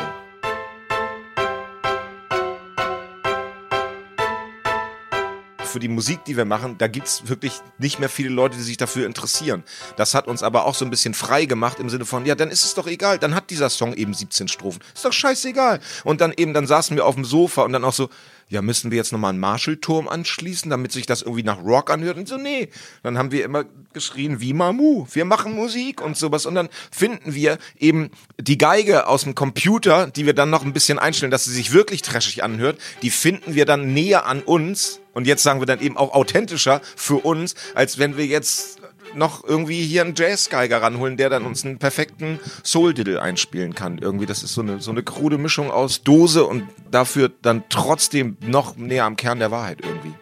Für 5.77 5.81
die 5.81 5.89
Musik, 5.89 6.25
die 6.25 6.39
wir 6.39 6.47
machen, 6.47 6.79
da 6.79 6.87
gibt's 6.87 7.29
wirklich 7.29 7.53
nicht 7.77 7.99
mehr 7.99 8.09
viele 8.09 8.31
Leute, 8.31 8.57
die 8.57 8.63
sich 8.63 8.79
dafür 8.79 9.05
interessieren. 9.05 9.63
Das 9.97 10.15
hat 10.15 10.27
uns 10.27 10.43
aber 10.43 10.65
auch 10.65 10.75
so 10.75 10.87
ein 10.87 10.91
bisschen 10.91 11.13
frei 11.13 11.45
gemacht 11.45 11.81
im 11.81 11.91
Sinne 11.91 12.07
von, 12.07 12.25
ja, 12.25 12.35
dann 12.35 12.49
ist 12.49 12.65
es 12.65 12.73
doch 12.73 12.87
egal, 12.87 13.19
dann 13.19 13.35
hat 13.35 13.51
dieser 13.51 13.69
Song 13.69 13.93
eben 13.93 14.15
17 14.15 14.49
Strophen. 14.49 14.81
Ist 14.95 15.05
doch 15.05 15.13
scheißegal. 15.13 15.81
Und 16.03 16.23
dann 16.23 16.33
eben, 16.35 16.55
dann 16.55 16.67
saßen 16.67 16.97
wir 16.97 17.05
auf 17.05 17.15
dem 17.15 17.27
Sofa 17.27 17.61
und 17.61 17.75
dann 17.75 17.85
auch 17.85 17.93
so, 17.93 18.09
ja, 18.49 18.63
müssen 18.63 18.93
wir 18.93 18.97
jetzt 18.97 19.13
nochmal 19.13 19.31
einen 19.31 19.41
Marshallturm 19.41 20.09
anschließen, 20.09 20.71
damit 20.71 20.93
sich 20.93 21.05
das 21.05 21.23
irgendwie 21.23 21.43
nach 21.43 21.65
Rock 21.65 21.91
anhört? 21.91 22.17
Und 22.17 22.29
so, 22.29 22.37
nee. 22.37 22.69
Dann 23.03 23.19
haben 23.19 23.33
wir 23.33 23.45
immer 23.45 23.65
geschrien, 23.93 24.41
wie 24.41 24.53
Mamu, 24.53 25.07
wir 25.13 25.25
machen 25.25 25.53
Musik 25.53 26.01
und 26.01 26.17
sowas. 26.17 26.47
Und 26.47 26.55
dann 26.55 26.69
finden 26.93 27.35
wir 27.35 27.59
eben 27.79 28.11
die 28.41 28.57
Geige 28.57 29.09
aus 29.09 29.25
dem 29.25 29.35
Computer, 29.35 30.07
die 30.07 30.27
wir 30.27 30.35
dann 30.35 30.51
noch 30.51 30.65
ein 30.65 30.73
bisschen 30.73 31.01
einstellen, 31.01 31.33
dass 31.33 31.45
sie 31.45 31.53
sich 31.53 31.73
wirklich 31.73 32.03
trashig 32.03 32.45
anhört, 32.45 32.79
die 33.03 33.11
finden 33.11 33.57
wir 33.57 33.65
dann 33.65 33.93
näher 33.93 34.27
an 34.27 34.43
uns. 34.43 35.01
Und 35.13 35.27
jetzt 35.27 35.43
sagen 35.43 35.61
wir 35.61 35.67
dann 35.67 35.81
eben 35.81 35.97
auch 35.97 36.13
authentischer 36.13 36.81
für 36.95 37.25
uns, 37.25 37.57
als 37.75 37.99
wenn 37.99 38.17
wir 38.17 38.27
jetzt 38.27 38.81
noch 39.15 39.45
irgendwie 39.45 39.83
hier 39.83 40.03
einen 40.03 40.15
Jazzgeiger 40.15 40.83
ranholen, 40.83 41.17
der 41.17 41.31
dann 41.31 41.45
uns 41.45 41.65
einen 41.65 41.79
perfekten 41.79 42.39
Soul-Diddle 42.65 43.21
einspielen 43.21 43.75
kann. 43.75 43.99
Irgendwie, 43.99 44.27
das 44.27 44.43
ist 44.43 44.55
so 44.55 44.63
eine, 44.63 44.81
so 44.81 44.91
eine 44.91 45.03
krude 45.03 45.39
Mischung 45.39 45.71
aus 45.71 46.03
Dose 46.03 46.45
und 46.45 46.65
dafür 46.91 47.31
dann 47.43 47.65
trotzdem 47.69 48.37
noch 48.41 48.77
näher 48.77 49.05
am 49.05 49.17
Kern 49.17 49.39
der 49.39 49.51
Wahrheit 49.51 49.81
irgendwie. 49.83 50.15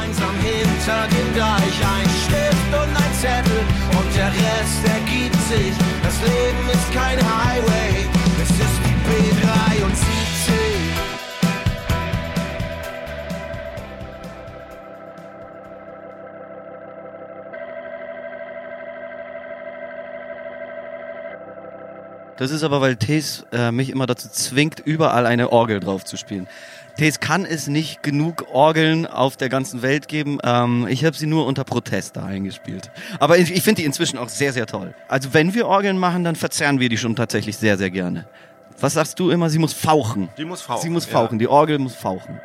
Einsam 0.00 0.34
hinter 0.40 1.06
dem 1.08 1.36
Deich, 1.36 1.84
ein 1.84 2.10
Stift 2.24 2.70
und 2.72 2.96
ein 2.96 3.14
Zettel 3.20 3.60
und 3.98 4.16
der 4.16 4.28
Rest 4.28 4.84
ergibt 4.84 5.42
sich. 5.48 5.74
Das 6.02 6.20
Leben 6.22 6.68
ist 6.72 6.92
kein 6.92 7.18
Highway, 7.18 7.99
Das 22.40 22.50
ist 22.50 22.62
aber, 22.62 22.80
weil 22.80 22.96
Tees 22.96 23.44
äh, 23.52 23.70
mich 23.70 23.90
immer 23.90 24.06
dazu 24.06 24.26
zwingt, 24.30 24.80
überall 24.80 25.26
eine 25.26 25.52
Orgel 25.52 25.78
drauf 25.78 26.06
zu 26.06 26.16
spielen. 26.16 26.48
Tees 26.96 27.20
kann 27.20 27.44
es 27.44 27.66
nicht 27.66 28.02
genug 28.02 28.46
Orgeln 28.50 29.06
auf 29.06 29.36
der 29.36 29.50
ganzen 29.50 29.82
Welt 29.82 30.08
geben. 30.08 30.38
Ähm, 30.42 30.86
ich 30.88 31.04
habe 31.04 31.14
sie 31.14 31.26
nur 31.26 31.44
unter 31.44 31.64
Protest 31.64 32.16
da 32.16 32.24
eingespielt. 32.24 32.90
Aber 33.18 33.36
ich, 33.36 33.52
ich 33.52 33.62
finde 33.62 33.82
die 33.82 33.84
inzwischen 33.84 34.16
auch 34.16 34.30
sehr, 34.30 34.54
sehr 34.54 34.64
toll. 34.64 34.94
Also 35.06 35.34
wenn 35.34 35.52
wir 35.52 35.66
Orgeln 35.66 35.98
machen, 35.98 36.24
dann 36.24 36.34
verzerren 36.34 36.80
wir 36.80 36.88
die 36.88 36.96
schon 36.96 37.14
tatsächlich 37.14 37.58
sehr, 37.58 37.76
sehr 37.76 37.90
gerne. 37.90 38.26
Was 38.80 38.94
sagst 38.94 39.20
du 39.20 39.28
immer? 39.28 39.50
Sie 39.50 39.58
muss 39.58 39.74
fauchen. 39.74 40.30
Die 40.38 40.46
muss 40.46 40.62
fauchen. 40.62 40.80
Sie 40.80 40.88
muss 40.88 41.04
fauchen. 41.04 41.38
Die 41.38 41.46
Orgel 41.46 41.78
muss 41.78 41.94
fauchen. 41.94 42.40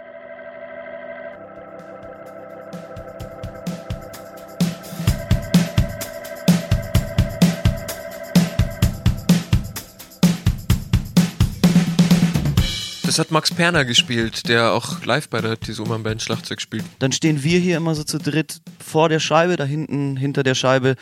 Das 13.15 13.27
hat 13.27 13.31
Max 13.31 13.50
Perner 13.50 13.86
gespielt, 13.86 14.50
der 14.50 14.74
auch 14.74 15.05
live 15.05 15.29
bei 15.29 15.39
der 15.39 15.57
Tisuman 15.57 16.03
Band 16.03 16.22
Schlagzeug 16.22 16.60
spielt. 16.60 16.84
Dann 17.00 17.13
stehen 17.13 17.43
wir 17.43 17.60
hier 17.60 17.77
immer 17.77 17.95
so 17.95 18.03
zu 18.03 18.17
dritt 18.17 18.60
vor 18.86 19.07
der 19.07 19.22
Scheibe, 19.22 19.55
da 19.55 19.63
hinten 19.63 20.17
hinter 20.17 20.43
der 20.43 20.53
Scheibe 20.53 20.95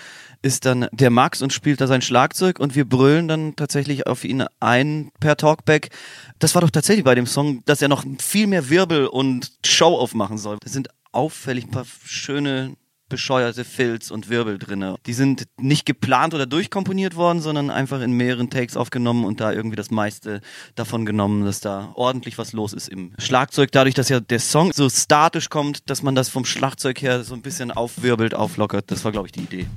ist 0.43 0.65
dann 0.65 0.87
der 0.91 1.09
Max 1.09 1.41
und 1.41 1.53
spielt 1.53 1.81
da 1.81 1.87
sein 1.87 2.03
Schlagzeug 2.03 2.59
und 2.59 2.75
wir 2.75 2.87
brüllen 2.87 3.27
dann 3.27 3.55
tatsächlich 3.55 4.05
auf 4.05 4.25
ihn 4.25 4.45
ein 4.59 5.09
per 5.19 5.37
Talkback. 5.37 5.89
Das 6.37 6.53
war 6.53 6.61
doch 6.61 6.69
tatsächlich 6.69 7.03
bei 7.03 7.15
dem 7.15 7.25
Song, 7.25 7.65
dass 7.65 7.81
er 7.81 7.87
noch 7.87 8.05
viel 8.19 8.45
mehr 8.45 8.69
Wirbel 8.69 9.07
und 9.07 9.51
Show 9.65 9.97
aufmachen 9.97 10.37
soll. 10.37 10.57
Das 10.61 10.71
sind 10.71 10.89
auffällig 11.13 11.63
ein 11.63 11.71
paar 11.71 11.87
schöne 12.05 12.75
bescheuerte 13.09 13.63
Filz 13.63 14.11
und 14.11 14.29
Wirbel 14.29 14.57
drinne. 14.57 14.95
Die 15.05 15.13
sind 15.13 15.45
nicht 15.59 15.85
geplant 15.85 16.33
oder 16.33 16.45
durchkomponiert 16.45 17.15
worden, 17.15 17.41
sondern 17.41 17.69
einfach 17.69 18.01
in 18.01 18.13
mehreren 18.13 18.49
Takes 18.49 18.77
aufgenommen 18.77 19.25
und 19.25 19.39
da 19.39 19.51
irgendwie 19.51 19.75
das 19.75 19.91
meiste 19.91 20.41
davon 20.75 21.05
genommen, 21.05 21.45
dass 21.45 21.59
da 21.59 21.91
ordentlich 21.95 22.37
was 22.37 22.53
los 22.53 22.73
ist 22.73 22.87
im 22.87 23.13
Schlagzeug. 23.17 23.71
Dadurch, 23.71 23.95
dass 23.95 24.09
ja 24.09 24.19
der 24.19 24.39
Song 24.39 24.71
so 24.73 24.89
statisch 24.89 25.49
kommt, 25.49 25.89
dass 25.89 26.03
man 26.03 26.15
das 26.15 26.29
vom 26.29 26.45
Schlagzeug 26.45 27.01
her 27.01 27.23
so 27.23 27.35
ein 27.35 27.41
bisschen 27.41 27.71
aufwirbelt, 27.71 28.33
auflockert. 28.33 28.89
Das 28.91 29.03
war, 29.05 29.11
glaube 29.11 29.27
ich, 29.27 29.31
die 29.31 29.41
Idee. 29.41 29.67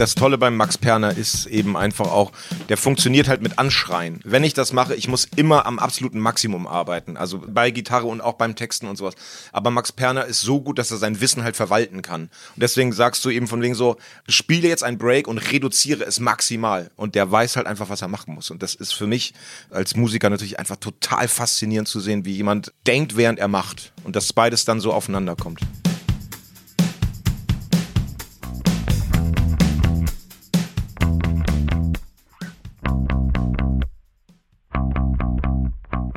Das 0.00 0.14
Tolle 0.14 0.38
beim 0.38 0.56
Max 0.56 0.78
Perner 0.78 1.14
ist 1.14 1.44
eben 1.44 1.76
einfach 1.76 2.10
auch, 2.10 2.32
der 2.70 2.78
funktioniert 2.78 3.28
halt 3.28 3.42
mit 3.42 3.58
Anschreien. 3.58 4.20
Wenn 4.24 4.44
ich 4.44 4.54
das 4.54 4.72
mache, 4.72 4.94
ich 4.94 5.08
muss 5.08 5.28
immer 5.36 5.66
am 5.66 5.78
absoluten 5.78 6.20
Maximum 6.20 6.66
arbeiten. 6.66 7.18
Also 7.18 7.38
bei 7.46 7.70
Gitarre 7.70 8.06
und 8.06 8.22
auch 8.22 8.32
beim 8.32 8.56
Texten 8.56 8.88
und 8.88 8.96
sowas. 8.96 9.14
Aber 9.52 9.70
Max 9.70 9.92
Perner 9.92 10.24
ist 10.24 10.40
so 10.40 10.62
gut, 10.62 10.78
dass 10.78 10.90
er 10.90 10.96
sein 10.96 11.20
Wissen 11.20 11.44
halt 11.44 11.54
verwalten 11.54 12.00
kann. 12.00 12.22
Und 12.22 12.62
deswegen 12.62 12.94
sagst 12.94 13.22
du 13.26 13.30
eben 13.30 13.46
von 13.46 13.60
wegen 13.60 13.74
so, 13.74 13.98
spiele 14.26 14.68
jetzt 14.68 14.84
ein 14.84 14.96
Break 14.96 15.28
und 15.28 15.36
reduziere 15.36 16.04
es 16.04 16.18
maximal. 16.18 16.90
Und 16.96 17.14
der 17.14 17.30
weiß 17.30 17.56
halt 17.56 17.66
einfach, 17.66 17.90
was 17.90 18.00
er 18.00 18.08
machen 18.08 18.34
muss. 18.34 18.50
Und 18.50 18.62
das 18.62 18.74
ist 18.74 18.94
für 18.94 19.06
mich 19.06 19.34
als 19.68 19.96
Musiker 19.96 20.30
natürlich 20.30 20.58
einfach 20.58 20.76
total 20.76 21.28
faszinierend 21.28 21.88
zu 21.88 22.00
sehen, 22.00 22.24
wie 22.24 22.32
jemand 22.32 22.72
denkt, 22.86 23.18
während 23.18 23.38
er 23.38 23.48
macht. 23.48 23.92
Und 24.04 24.16
dass 24.16 24.32
beides 24.32 24.64
dann 24.64 24.80
so 24.80 24.94
aufeinander 24.94 25.36
kommt. 25.36 25.60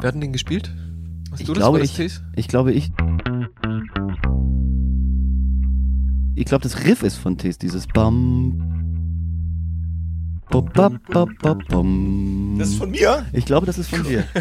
Wer 0.03 0.09
hat 0.09 0.15
denn 0.15 0.21
den 0.21 0.33
gespielt? 0.33 0.69
Hast 1.31 1.39
Ich 1.39 1.47
du 1.47 1.53
glaube, 1.53 1.79
das? 1.79 1.91
ich, 1.91 1.95
das 1.95 2.05
Tees? 2.17 2.21
ich 2.35 2.49
glaube, 2.49 2.73
ich. 2.73 2.91
Ich 6.35 6.43
glaube, 6.43 6.63
das 6.63 6.83
Riff 6.83 7.03
ist 7.03 7.15
von 7.15 7.37
Tes, 7.37 7.57
dieses 7.57 7.87
Bam. 7.87 8.59
Das 10.51 10.73
ist 12.67 12.75
von 12.75 12.91
mir? 12.91 13.25
Ich 13.31 13.45
glaube, 13.45 13.65
das 13.65 13.77
ist 13.77 13.89
von 13.89 14.03
dir. 14.03 14.25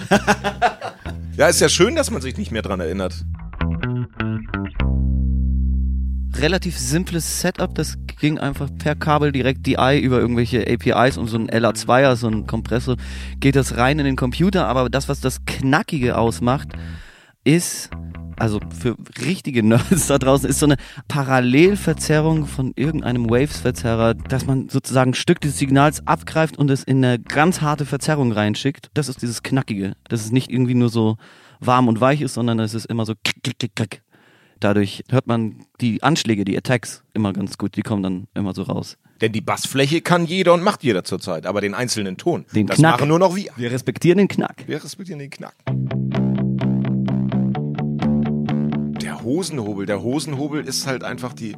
Ja, 1.34 1.48
ist 1.48 1.62
ja 1.62 1.70
schön, 1.70 1.96
dass 1.96 2.10
man 2.10 2.20
sich 2.20 2.36
nicht 2.36 2.52
mehr 2.52 2.60
dran 2.60 2.78
erinnert. 2.80 3.24
Relativ 6.42 6.76
simples 6.76 7.40
Setup, 7.40 7.72
das 7.72 7.96
ging 8.18 8.36
einfach 8.36 8.68
per 8.76 8.96
Kabel 8.96 9.30
direkt 9.30 9.64
DI 9.64 10.00
über 10.00 10.18
irgendwelche 10.18 10.66
APIs 10.68 11.16
und 11.16 11.28
so 11.28 11.38
ein 11.38 11.48
LA2er, 11.48 12.16
so 12.16 12.26
ein 12.26 12.48
Kompressor, 12.48 12.96
geht 13.38 13.54
das 13.54 13.76
rein 13.76 14.00
in 14.00 14.04
den 14.04 14.16
Computer, 14.16 14.66
aber 14.66 14.90
das, 14.90 15.08
was 15.08 15.20
das 15.20 15.44
Knackige 15.46 16.18
ausmacht, 16.18 16.70
ist, 17.44 17.90
also 18.40 18.58
für 18.76 18.96
richtige 19.24 19.62
Nerds 19.62 20.06
da 20.08 20.18
draußen, 20.18 20.50
ist 20.50 20.58
so 20.58 20.66
eine 20.66 20.78
Parallelverzerrung 21.06 22.46
von 22.46 22.72
irgendeinem 22.74 23.30
Waves-Verzerrer, 23.30 24.14
dass 24.14 24.44
man 24.44 24.68
sozusagen 24.68 25.12
ein 25.12 25.14
Stück 25.14 25.40
des 25.40 25.58
Signals 25.58 26.04
abgreift 26.08 26.58
und 26.58 26.72
es 26.72 26.82
in 26.82 27.04
eine 27.04 27.20
ganz 27.20 27.60
harte 27.60 27.86
Verzerrung 27.86 28.32
reinschickt. 28.32 28.90
Das 28.94 29.08
ist 29.08 29.22
dieses 29.22 29.44
Knackige. 29.44 29.94
Dass 30.08 30.24
es 30.24 30.32
nicht 30.32 30.50
irgendwie 30.50 30.74
nur 30.74 30.88
so 30.88 31.18
warm 31.60 31.86
und 31.86 32.00
weich 32.00 32.20
ist, 32.20 32.34
sondern 32.34 32.58
es 32.58 32.74
ist 32.74 32.86
immer 32.86 33.06
so 33.06 33.14
klick, 33.22 33.44
klick, 33.44 33.58
klick, 33.60 33.76
klick. 33.76 34.02
Dadurch 34.62 35.02
hört 35.10 35.26
man 35.26 35.56
die 35.80 36.04
Anschläge, 36.04 36.44
die 36.44 36.56
Attacks 36.56 37.02
immer 37.14 37.32
ganz 37.32 37.58
gut. 37.58 37.74
Die 37.74 37.82
kommen 37.82 38.04
dann 38.04 38.28
immer 38.32 38.54
so 38.54 38.62
raus. 38.62 38.96
Denn 39.20 39.32
die 39.32 39.40
Bassfläche 39.40 40.02
kann 40.02 40.24
jeder 40.24 40.54
und 40.54 40.62
macht 40.62 40.84
jeder 40.84 41.02
zurzeit, 41.02 41.46
aber 41.46 41.60
den 41.60 41.74
einzelnen 41.74 42.16
Ton, 42.16 42.44
Den 42.54 42.68
das 42.68 42.76
Knack. 42.76 42.92
machen 42.92 43.08
nur 43.08 43.18
noch 43.18 43.34
wir. 43.34 43.50
Wir 43.56 43.72
respektieren 43.72 44.18
den 44.18 44.28
Knack. 44.28 44.62
Wir 44.68 44.82
respektieren 44.82 45.18
den 45.18 45.30
Knack. 45.30 45.56
Der 49.00 49.20
Hosenhobel. 49.24 49.86
Der 49.86 50.00
Hosenhobel 50.00 50.64
ist 50.64 50.86
halt 50.86 51.02
einfach 51.02 51.32
die 51.32 51.56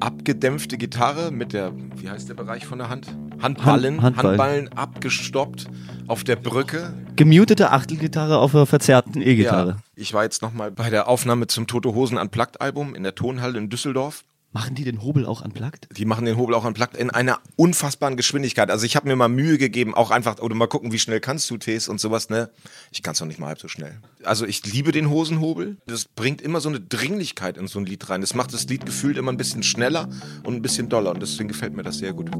abgedämpfte 0.00 0.76
Gitarre 0.76 1.30
mit 1.30 1.52
der, 1.52 1.72
wie 1.96 2.10
heißt 2.10 2.28
der 2.28 2.34
Bereich 2.34 2.66
von 2.66 2.78
der 2.78 2.88
Hand? 2.88 3.16
Handballen. 3.40 4.02
Hand- 4.02 4.16
Handballen. 4.16 4.28
Handballen 4.40 4.68
abgestoppt 4.74 5.66
auf 6.06 6.24
der 6.24 6.36
Brücke. 6.36 6.92
Gemutete 7.16 7.70
Achtelgitarre 7.70 8.38
auf 8.38 8.54
einer 8.54 8.66
verzerrten 8.66 9.20
E-Gitarre. 9.22 9.70
Ja, 9.70 9.76
ich 9.96 10.14
war 10.14 10.24
jetzt 10.24 10.42
nochmal 10.42 10.70
bei 10.70 10.90
der 10.90 11.08
Aufnahme 11.08 11.46
zum 11.46 11.66
Tote 11.66 11.94
Hosen 11.94 12.18
Unplugged 12.18 12.60
Album 12.60 12.94
in 12.94 13.02
der 13.02 13.14
Tonhalle 13.14 13.58
in 13.58 13.68
Düsseldorf. 13.70 14.24
Machen 14.50 14.74
die 14.74 14.84
den 14.84 15.02
Hobel 15.02 15.26
auch 15.26 15.44
unplugged? 15.44 15.88
Die 15.94 16.06
machen 16.06 16.24
den 16.24 16.38
Hobel 16.38 16.54
auch 16.54 16.64
unplugged 16.64 16.96
in 16.96 17.10
einer 17.10 17.38
unfassbaren 17.56 18.16
Geschwindigkeit. 18.16 18.70
Also 18.70 18.86
ich 18.86 18.96
habe 18.96 19.06
mir 19.06 19.14
mal 19.14 19.28
Mühe 19.28 19.58
gegeben, 19.58 19.94
auch 19.94 20.10
einfach, 20.10 20.38
oder 20.38 20.54
mal 20.54 20.66
gucken, 20.68 20.90
wie 20.90 20.98
schnell 20.98 21.20
kannst 21.20 21.50
du 21.50 21.58
Tees 21.58 21.86
und 21.86 22.00
sowas, 22.00 22.30
ne? 22.30 22.48
Ich 22.90 23.02
kann 23.02 23.12
es 23.12 23.20
noch 23.20 23.26
nicht 23.26 23.38
mal 23.38 23.48
halb 23.48 23.60
so 23.60 23.68
schnell. 23.68 24.00
Also 24.24 24.46
ich 24.46 24.64
liebe 24.64 24.90
den 24.90 25.10
Hosenhobel. 25.10 25.76
Das 25.86 26.06
bringt 26.06 26.40
immer 26.40 26.60
so 26.60 26.70
eine 26.70 26.80
Dringlichkeit 26.80 27.58
in 27.58 27.66
so 27.66 27.78
ein 27.78 27.84
Lied 27.84 28.08
rein. 28.08 28.22
Das 28.22 28.34
macht 28.34 28.54
das 28.54 28.64
Lied 28.68 28.86
gefühlt 28.86 29.18
immer 29.18 29.30
ein 29.32 29.36
bisschen 29.36 29.62
schneller 29.62 30.08
und 30.44 30.54
ein 30.54 30.62
bisschen 30.62 30.88
doller. 30.88 31.10
Und 31.10 31.20
deswegen 31.20 31.48
gefällt 31.48 31.76
mir 31.76 31.82
das 31.82 31.98
sehr 31.98 32.14
gut. 32.14 32.30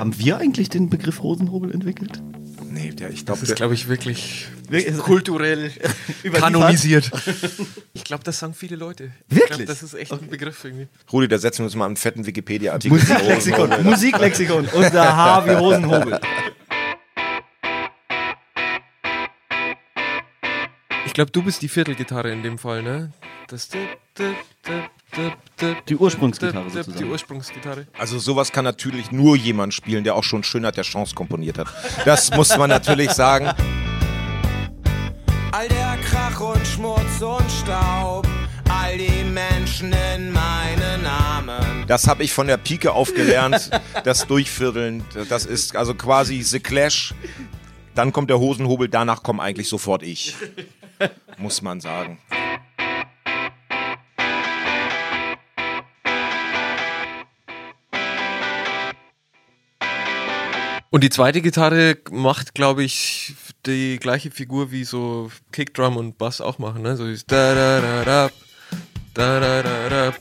Haben 0.00 0.18
wir 0.18 0.38
eigentlich 0.38 0.70
den 0.70 0.88
Begriff 0.88 1.20
Hosenhobel 1.20 1.70
entwickelt? 1.74 2.22
Nee, 2.70 2.90
der, 2.90 3.10
ich 3.10 3.26
Das 3.26 3.26
glaube, 3.26 3.40
ist, 3.42 3.48
der, 3.48 3.56
glaube 3.56 3.74
ich, 3.74 3.86
wirklich 3.86 4.46
Wirklich? 4.70 4.96
kulturell 4.96 5.70
kanonisiert. 6.32 7.10
Ich 7.92 8.04
glaube, 8.04 8.24
das 8.24 8.38
sagen 8.38 8.54
viele 8.54 8.76
Leute. 8.76 9.12
Ich 9.28 9.36
Wirklich? 9.36 9.48
glaube, 9.48 9.64
das 9.66 9.82
ist 9.82 9.92
echt 9.92 10.10
ein 10.10 10.28
Begriff 10.28 10.64
irgendwie. 10.64 10.88
Rudi, 11.12 11.28
da 11.28 11.36
setzen 11.36 11.58
wir 11.58 11.64
uns 11.66 11.74
mal 11.74 11.84
einen 11.84 11.96
fetten 11.96 12.24
Wikipedia-Artikel. 12.24 12.96
Musiklexikon, 12.96 13.84
Musiklexikon. 13.84 14.68
Unser 14.72 15.14
Haar 15.16 15.46
wie 15.46 15.56
Hosenhobel. 15.56 16.18
Ich 21.04 21.12
glaube, 21.12 21.30
du 21.30 21.42
bist 21.42 21.60
die 21.60 21.68
Viertelgitarre 21.68 22.32
in 22.32 22.42
dem 22.42 22.56
Fall, 22.56 22.82
ne? 22.82 23.12
Das 23.48 23.68
dip, 23.68 23.80
dip, 24.16 24.34
dip, 24.66 24.90
Die 25.88 25.96
Ursprungsgitarre 25.96 26.70
sozusagen. 26.70 27.04
Die 27.04 27.10
Ursprungsgitarre. 27.10 27.86
Also 27.98 28.18
sowas 28.18 28.52
kann 28.52 28.64
natürlich 28.64 29.10
nur 29.10 29.36
jemand 29.36 29.74
spielen, 29.74 30.04
der 30.04 30.14
auch 30.14 30.24
schon 30.24 30.42
Schönheit 30.42 30.76
der 30.76 30.84
Chance 30.84 31.14
komponiert 31.14 31.58
hat. 31.58 31.68
Das 32.04 32.30
muss 32.34 32.56
man 32.56 32.70
natürlich 32.70 33.10
sagen. 33.10 33.50
All 35.52 35.68
der 35.68 35.98
Krach 36.04 36.40
und 36.40 36.66
Schmutz 36.66 37.20
und 37.20 37.50
Staub, 37.50 38.26
all 38.68 38.96
die 38.96 39.24
Menschen 39.24 39.92
in 40.14 40.30
meinen 40.30 41.04
Armen. 41.04 41.84
Das 41.88 42.06
habe 42.06 42.22
ich 42.22 42.32
von 42.32 42.46
der 42.46 42.56
Pike 42.56 42.92
auf 42.92 43.12
gelernt. 43.12 43.70
Das 44.04 44.26
Durchvierteln, 44.26 45.04
das 45.28 45.44
ist 45.44 45.74
also 45.74 45.94
quasi 45.94 46.40
The 46.42 46.60
Clash. 46.60 47.14
Dann 47.96 48.12
kommt 48.12 48.30
der 48.30 48.38
Hosenhobel, 48.38 48.88
danach 48.88 49.24
komme 49.24 49.42
eigentlich 49.42 49.68
sofort 49.68 50.04
ich. 50.04 50.36
Muss 51.36 51.62
man 51.62 51.80
sagen. 51.80 52.18
Und 60.90 61.04
die 61.04 61.10
zweite 61.10 61.40
Gitarre 61.40 61.98
macht, 62.10 62.54
glaube 62.54 62.82
ich, 62.82 63.34
die 63.64 63.98
gleiche 63.98 64.32
Figur 64.32 64.72
wie 64.72 64.82
so 64.82 65.30
Kickdrum 65.52 65.96
und 65.96 66.18
Bass 66.18 66.40
auch 66.40 66.58
machen, 66.58 66.82
ne? 66.82 66.96
So 66.96 67.06
ist 67.06 67.30
da 67.30 67.54
da 67.54 67.80
da 67.80 68.04
da 68.04 68.30
da 69.14 69.40
da 69.40 69.62
da 69.62 69.88
da 69.88 70.12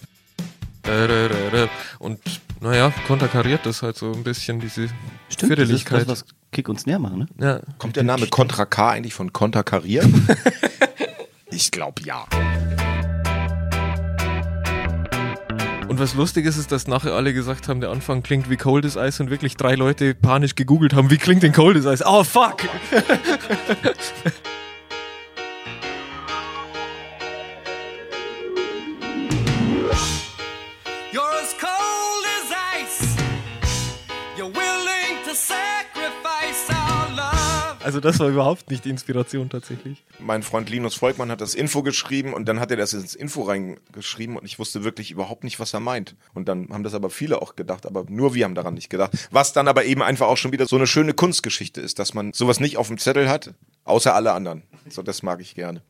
da 0.83 1.07
da 1.07 1.27
da 1.27 1.49
da 1.51 1.69
und 1.97 2.19
naja, 2.61 2.93
konterkariert 3.07 3.65
das 3.65 3.81
halt 3.81 3.97
so 3.97 4.11
ein 4.11 4.23
bisschen 4.23 4.59
diese 4.59 4.89
Stimmt, 5.29 5.57
das 5.57 5.69
ist 5.69 5.91
das, 5.91 6.07
was 6.07 6.25
Kick 6.51 6.69
und 6.69 6.79
Snare 6.79 6.99
machen, 6.99 7.19
ne? 7.19 7.27
Ja. 7.39 7.61
Kommt 7.79 7.95
der 7.95 8.03
Name 8.03 8.27
Contra 8.27 8.65
K 8.65 8.91
eigentlich 8.91 9.15
von 9.15 9.33
konterkarieren? 9.33 10.27
ich 11.51 11.71
glaube 11.71 12.03
ja. 12.03 12.27
Was 15.99 16.13
lustig 16.13 16.45
ist, 16.45 16.55
ist, 16.55 16.71
dass 16.71 16.87
nachher 16.87 17.11
alle 17.11 17.33
gesagt 17.33 17.67
haben, 17.67 17.81
der 17.81 17.89
Anfang 17.89 18.23
klingt 18.23 18.49
wie 18.49 18.55
Cold 18.55 18.85
as 18.85 18.95
Ice 18.95 19.21
und 19.21 19.29
wirklich 19.29 19.57
drei 19.57 19.75
Leute 19.75 20.15
panisch 20.15 20.55
gegoogelt 20.55 20.93
haben, 20.93 21.09
wie 21.09 21.17
klingt 21.17 21.43
denn 21.43 21.51
Cold 21.51 21.75
as 21.75 21.85
Ice? 21.85 22.05
Oh 22.07 22.23
fuck! 22.23 22.63
Also 37.89 38.01
das 38.01 38.19
war 38.19 38.29
überhaupt 38.29 38.69
nicht 38.69 38.85
die 38.85 38.91
Inspiration 38.91 39.49
tatsächlich. 39.49 40.03
Mein 40.19 40.43
Freund 40.43 40.69
Linus 40.69 40.93
Volkmann 40.93 41.31
hat 41.31 41.41
das 41.41 41.55
Info 41.55 41.81
geschrieben 41.81 42.35
und 42.35 42.45
dann 42.47 42.59
hat 42.59 42.69
er 42.69 42.77
das 42.77 42.93
ins 42.93 43.15
Info 43.15 43.41
reingeschrieben 43.41 44.37
und 44.37 44.45
ich 44.45 44.59
wusste 44.59 44.83
wirklich 44.83 45.09
überhaupt 45.09 45.43
nicht, 45.43 45.59
was 45.59 45.73
er 45.73 45.79
meint. 45.79 46.15
Und 46.35 46.47
dann 46.47 46.69
haben 46.71 46.83
das 46.83 46.93
aber 46.93 47.09
viele 47.09 47.41
auch 47.41 47.55
gedacht, 47.55 47.87
aber 47.87 48.05
nur 48.07 48.35
wir 48.35 48.45
haben 48.45 48.53
daran 48.53 48.75
nicht 48.75 48.91
gedacht. 48.91 49.09
Was 49.31 49.53
dann 49.53 49.67
aber 49.67 49.85
eben 49.85 50.03
einfach 50.03 50.27
auch 50.27 50.37
schon 50.37 50.51
wieder 50.51 50.67
so 50.67 50.75
eine 50.75 50.85
schöne 50.85 51.15
Kunstgeschichte 51.15 51.81
ist, 51.81 51.97
dass 51.97 52.13
man 52.13 52.31
sowas 52.31 52.59
nicht 52.59 52.77
auf 52.77 52.89
dem 52.89 52.99
Zettel 52.99 53.27
hat, 53.27 53.55
außer 53.85 54.13
alle 54.13 54.33
anderen. 54.33 54.61
So, 54.87 55.01
das 55.01 55.23
mag 55.23 55.41
ich 55.41 55.55
gerne. 55.55 55.81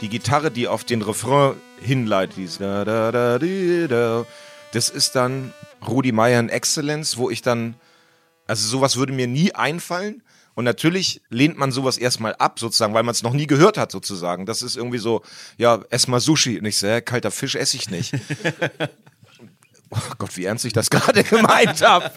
Die 0.00 0.08
Gitarre, 0.08 0.50
die 0.50 0.68
auf 0.68 0.84
den 0.84 1.02
Refrain 1.02 1.56
hinleitet, 1.82 2.38
dieses 2.38 2.56
da, 2.56 2.86
da, 2.86 3.12
da, 3.12 3.38
di, 3.38 3.88
da, 3.88 4.24
das 4.72 4.88
ist 4.88 5.16
dann 5.16 5.52
Rudi 5.86 6.12
Meyer 6.12 6.40
in 6.40 6.48
Excellence, 6.48 7.16
wo 7.16 7.30
ich 7.30 7.42
dann 7.42 7.74
Also 8.46 8.66
sowas 8.66 8.96
würde 8.96 9.12
mir 9.12 9.26
nie 9.26 9.54
einfallen. 9.54 10.22
Und 10.54 10.64
natürlich 10.64 11.22
lehnt 11.30 11.56
man 11.56 11.70
sowas 11.70 11.98
erstmal 11.98 12.34
ab, 12.34 12.58
sozusagen, 12.58 12.92
weil 12.92 13.04
man 13.04 13.12
es 13.12 13.22
noch 13.22 13.32
nie 13.32 13.46
gehört 13.46 13.78
hat, 13.78 13.92
sozusagen. 13.92 14.44
Das 14.44 14.60
ist 14.60 14.76
irgendwie 14.76 14.98
so, 14.98 15.22
ja, 15.56 15.80
ess 15.90 16.08
mal 16.08 16.18
Sushi. 16.18 16.58
Und 16.58 16.64
ich 16.64 16.78
so, 16.78 17.00
kalter 17.00 17.30
Fisch 17.30 17.54
esse 17.54 17.76
ich 17.76 17.90
nicht. 17.90 18.12
oh 19.90 19.98
Gott, 20.18 20.36
wie 20.36 20.46
ernst 20.46 20.64
ich 20.64 20.72
das 20.72 20.90
gerade 20.90 21.22
gemeint 21.22 21.80
habe. 21.80 22.10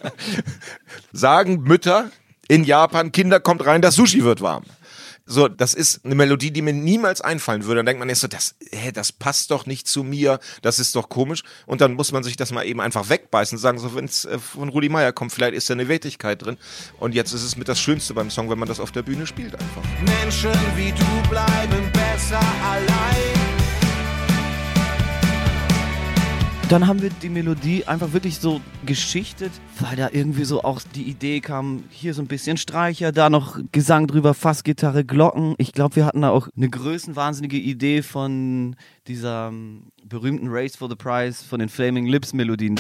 Sagen 1.12 1.62
Mütter 1.62 2.10
in 2.48 2.64
Japan, 2.64 3.12
Kinder 3.12 3.40
kommt 3.40 3.64
rein, 3.64 3.84
das 3.84 3.94
Sushi 3.94 4.24
wird 4.24 4.42
warm. 4.42 4.64
So, 5.32 5.48
das 5.48 5.74
ist 5.74 6.04
eine 6.04 6.14
Melodie, 6.14 6.52
die 6.52 6.62
mir 6.62 6.74
niemals 6.74 7.22
einfallen 7.22 7.64
würde. 7.64 7.78
Dann 7.78 7.86
denkt 7.86 8.00
man 8.00 8.10
erst 8.10 8.20
so, 8.20 8.28
das, 8.28 8.54
hä, 8.70 8.92
das 8.92 9.14
passt 9.14 9.50
doch 9.50 9.66
nicht 9.66 9.88
zu 9.88 10.04
mir, 10.04 10.42
das 10.62 10.78
ist 10.78 10.94
doch 10.94 11.08
komisch. 11.08 11.44
Und 11.66 11.80
dann 11.80 11.94
muss 11.94 12.12
man 12.12 12.22
sich 12.22 12.36
das 12.36 12.52
mal 12.52 12.66
eben 12.66 12.82
einfach 12.82 13.08
wegbeißen 13.08 13.56
und 13.56 13.62
sagen, 13.62 13.80
so, 13.80 13.96
wenn 13.96 14.04
es 14.04 14.26
äh, 14.26 14.38
von 14.40 14.68
Rudi 14.68 14.90
Meier 14.90 15.14
kommt, 15.14 15.32
vielleicht 15.32 15.54
ist 15.54 15.70
da 15.70 15.74
eine 15.74 15.88
Wertigkeit 15.88 16.44
drin. 16.44 16.58
Und 17.00 17.16
jetzt 17.16 17.32
ist 17.32 17.44
es 17.44 17.56
mit 17.56 17.70
das 17.70 17.80
Schönste 17.80 18.14
beim 18.14 18.30
Song, 18.30 18.50
wenn 18.50 18.60
man 18.60 18.68
das 18.68 18.82
auf 18.82 18.92
der 18.92 19.04
Bühne 19.04 19.26
spielt 19.26 19.54
einfach. 19.54 19.84
Menschen 20.02 20.52
wie 20.76 20.92
du 20.92 21.30
bleiben 21.30 21.90
besser 21.94 22.42
allein. 22.70 23.41
Dann 26.72 26.88
haben 26.88 27.02
wir 27.02 27.10
die 27.10 27.28
Melodie 27.28 27.84
einfach 27.84 28.14
wirklich 28.14 28.40
so 28.40 28.62
geschichtet, 28.86 29.52
weil 29.82 29.98
da 29.98 30.08
irgendwie 30.10 30.46
so 30.46 30.64
auch 30.64 30.80
die 30.96 31.04
Idee 31.04 31.42
kam, 31.42 31.84
hier 31.90 32.14
so 32.14 32.22
ein 32.22 32.30
bisschen 32.30 32.56
Streicher, 32.56 33.12
da 33.12 33.30
noch 33.30 33.60
Gesang 33.74 34.08
drüber, 34.08 34.34
Fassgitarre, 34.34 35.04
Glocken. 35.04 35.56
Ich 35.58 35.74
glaube, 35.74 35.98
wir 35.98 36.06
hatten 36.06 36.22
da 36.22 36.30
auch 36.30 36.48
eine 36.56 36.70
größenwahnsinnige 36.70 37.58
Idee 37.58 38.02
von 38.02 38.78
dieser 39.08 39.50
ähm, 39.50 39.92
berühmten 40.06 40.48
Race 40.48 40.78
for 40.78 40.88
the 40.88 40.96
Prize 40.96 41.44
von 41.44 41.60
den 41.60 41.68
Flaming 41.68 42.06
Lips 42.06 42.32
Melodien. 42.32 42.80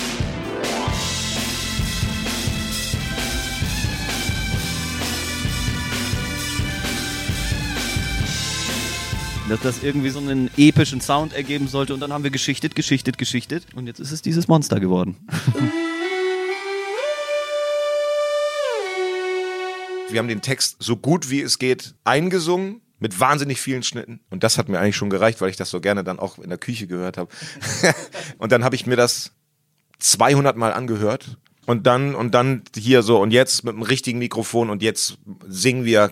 Dass 9.52 9.60
das 9.60 9.84
irgendwie 9.84 10.10
so 10.10 10.20
einen 10.20 10.50
epischen 10.56 11.02
Sound 11.02 11.34
ergeben 11.34 11.68
sollte. 11.68 11.94
Und 11.94 12.00
dann 12.00 12.14
haben 12.14 12.24
wir 12.24 12.32
geschichtet, 12.32 12.74
geschichtet, 12.74 13.18
geschichtet. 13.18 13.66
Und 13.76 13.86
jetzt 13.86 14.00
ist 14.00 14.14
es 14.14 14.22
dieses 14.22 14.48
Monster 14.48 14.80
geworden. 14.80 15.18
Wir 20.10 20.20
haben 20.20 20.30
den 20.30 20.42
Text 20.42 20.78
so 20.80 20.96
gut 20.96 21.30
wie 21.30 21.42
es 21.42 21.60
geht 21.60 21.96
eingesungen 22.06 22.80
mit 23.00 23.20
wahnsinnig 23.20 23.60
vielen 23.60 23.84
Schnitten. 23.84 24.22
Und 24.30 24.44
das 24.44 24.58
hat 24.58 24.70
mir 24.70 24.80
eigentlich 24.80 24.96
schon 24.96 25.10
gereicht, 25.10 25.42
weil 25.42 25.50
ich 25.50 25.58
das 25.58 25.70
so 25.70 25.82
gerne 25.82 26.06
dann 26.06 26.20
auch 26.20 26.40
in 26.40 26.48
der 26.48 26.58
Küche 26.58 26.88
gehört 26.88 27.18
habe. 27.18 27.30
und 28.38 28.54
dann 28.54 28.64
habe 28.64 28.76
ich 28.76 28.86
mir 28.86 28.96
das 28.96 29.34
200 30.00 30.56
Mal 30.56 30.72
angehört. 30.72 31.38
Und 31.66 31.88
dann, 31.88 32.16
und 32.16 32.34
dann 32.34 32.64
hier 32.76 33.04
so, 33.04 33.22
und 33.22 33.32
jetzt 33.32 33.66
mit 33.66 33.74
dem 33.74 33.82
richtigen 33.82 34.20
Mikrofon 34.20 34.70
und 34.70 34.82
jetzt 34.82 35.18
singen 35.48 35.84
wir 35.84 36.12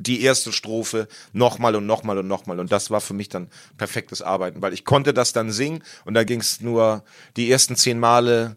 die 0.00 0.22
erste 0.22 0.52
Strophe 0.52 1.08
nochmal 1.32 1.76
und 1.76 1.86
nochmal 1.86 2.18
und 2.18 2.26
nochmal. 2.28 2.58
Und 2.58 2.72
das 2.72 2.90
war 2.90 3.00
für 3.00 3.14
mich 3.14 3.28
dann 3.28 3.48
perfektes 3.76 4.22
Arbeiten, 4.22 4.62
weil 4.62 4.72
ich 4.72 4.84
konnte 4.84 5.14
das 5.14 5.32
dann 5.32 5.52
singen 5.52 5.82
und 6.04 6.14
da 6.14 6.24
ging 6.24 6.40
es 6.40 6.60
nur 6.60 7.04
die 7.36 7.50
ersten 7.50 7.76
zehn 7.76 7.98
Male 7.98 8.56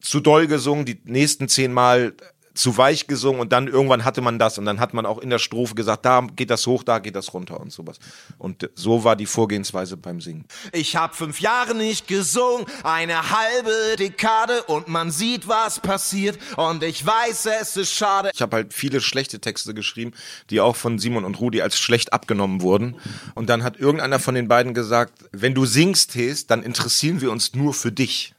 zu 0.00 0.20
doll 0.20 0.46
gesungen, 0.46 0.86
die 0.86 1.00
nächsten 1.04 1.48
zehn 1.48 1.72
Mal 1.72 2.14
zu 2.54 2.76
weich 2.76 3.06
gesungen 3.06 3.40
und 3.40 3.52
dann 3.52 3.68
irgendwann 3.68 4.04
hatte 4.04 4.20
man 4.20 4.38
das 4.38 4.58
und 4.58 4.64
dann 4.64 4.80
hat 4.80 4.94
man 4.94 5.06
auch 5.06 5.18
in 5.18 5.30
der 5.30 5.38
Strophe 5.38 5.74
gesagt, 5.74 6.04
da 6.04 6.26
geht 6.34 6.50
das 6.50 6.66
hoch, 6.66 6.82
da 6.82 6.98
geht 6.98 7.16
das 7.16 7.32
runter 7.32 7.60
und 7.60 7.72
sowas. 7.72 7.98
Und 8.38 8.68
so 8.74 9.04
war 9.04 9.16
die 9.16 9.26
Vorgehensweise 9.26 9.96
beim 9.96 10.20
Singen. 10.20 10.44
Ich 10.72 10.96
hab 10.96 11.14
fünf 11.14 11.40
Jahre 11.40 11.74
nicht 11.74 12.08
gesungen, 12.08 12.66
eine 12.82 13.30
halbe 13.30 13.96
Dekade 13.98 14.62
und 14.64 14.88
man 14.88 15.10
sieht, 15.10 15.48
was 15.48 15.80
passiert 15.80 16.38
und 16.56 16.82
ich 16.82 17.04
weiß, 17.04 17.46
es 17.60 17.76
ist 17.76 17.92
schade. 17.92 18.30
Ich 18.34 18.42
habe 18.42 18.56
halt 18.56 18.74
viele 18.74 19.00
schlechte 19.00 19.40
Texte 19.40 19.74
geschrieben, 19.74 20.12
die 20.50 20.60
auch 20.60 20.76
von 20.76 20.98
Simon 20.98 21.24
und 21.24 21.40
Rudi 21.40 21.62
als 21.62 21.78
schlecht 21.78 22.12
abgenommen 22.12 22.62
wurden. 22.62 22.96
Und 23.34 23.48
dann 23.48 23.62
hat 23.62 23.78
irgendeiner 23.78 24.18
von 24.18 24.34
den 24.34 24.48
beiden 24.48 24.74
gesagt, 24.74 25.24
wenn 25.32 25.54
du 25.54 25.64
singst, 25.64 26.14
Hes, 26.14 26.46
dann 26.46 26.62
interessieren 26.62 27.20
wir 27.20 27.30
uns 27.30 27.54
nur 27.54 27.74
für 27.74 27.92
dich 27.92 28.34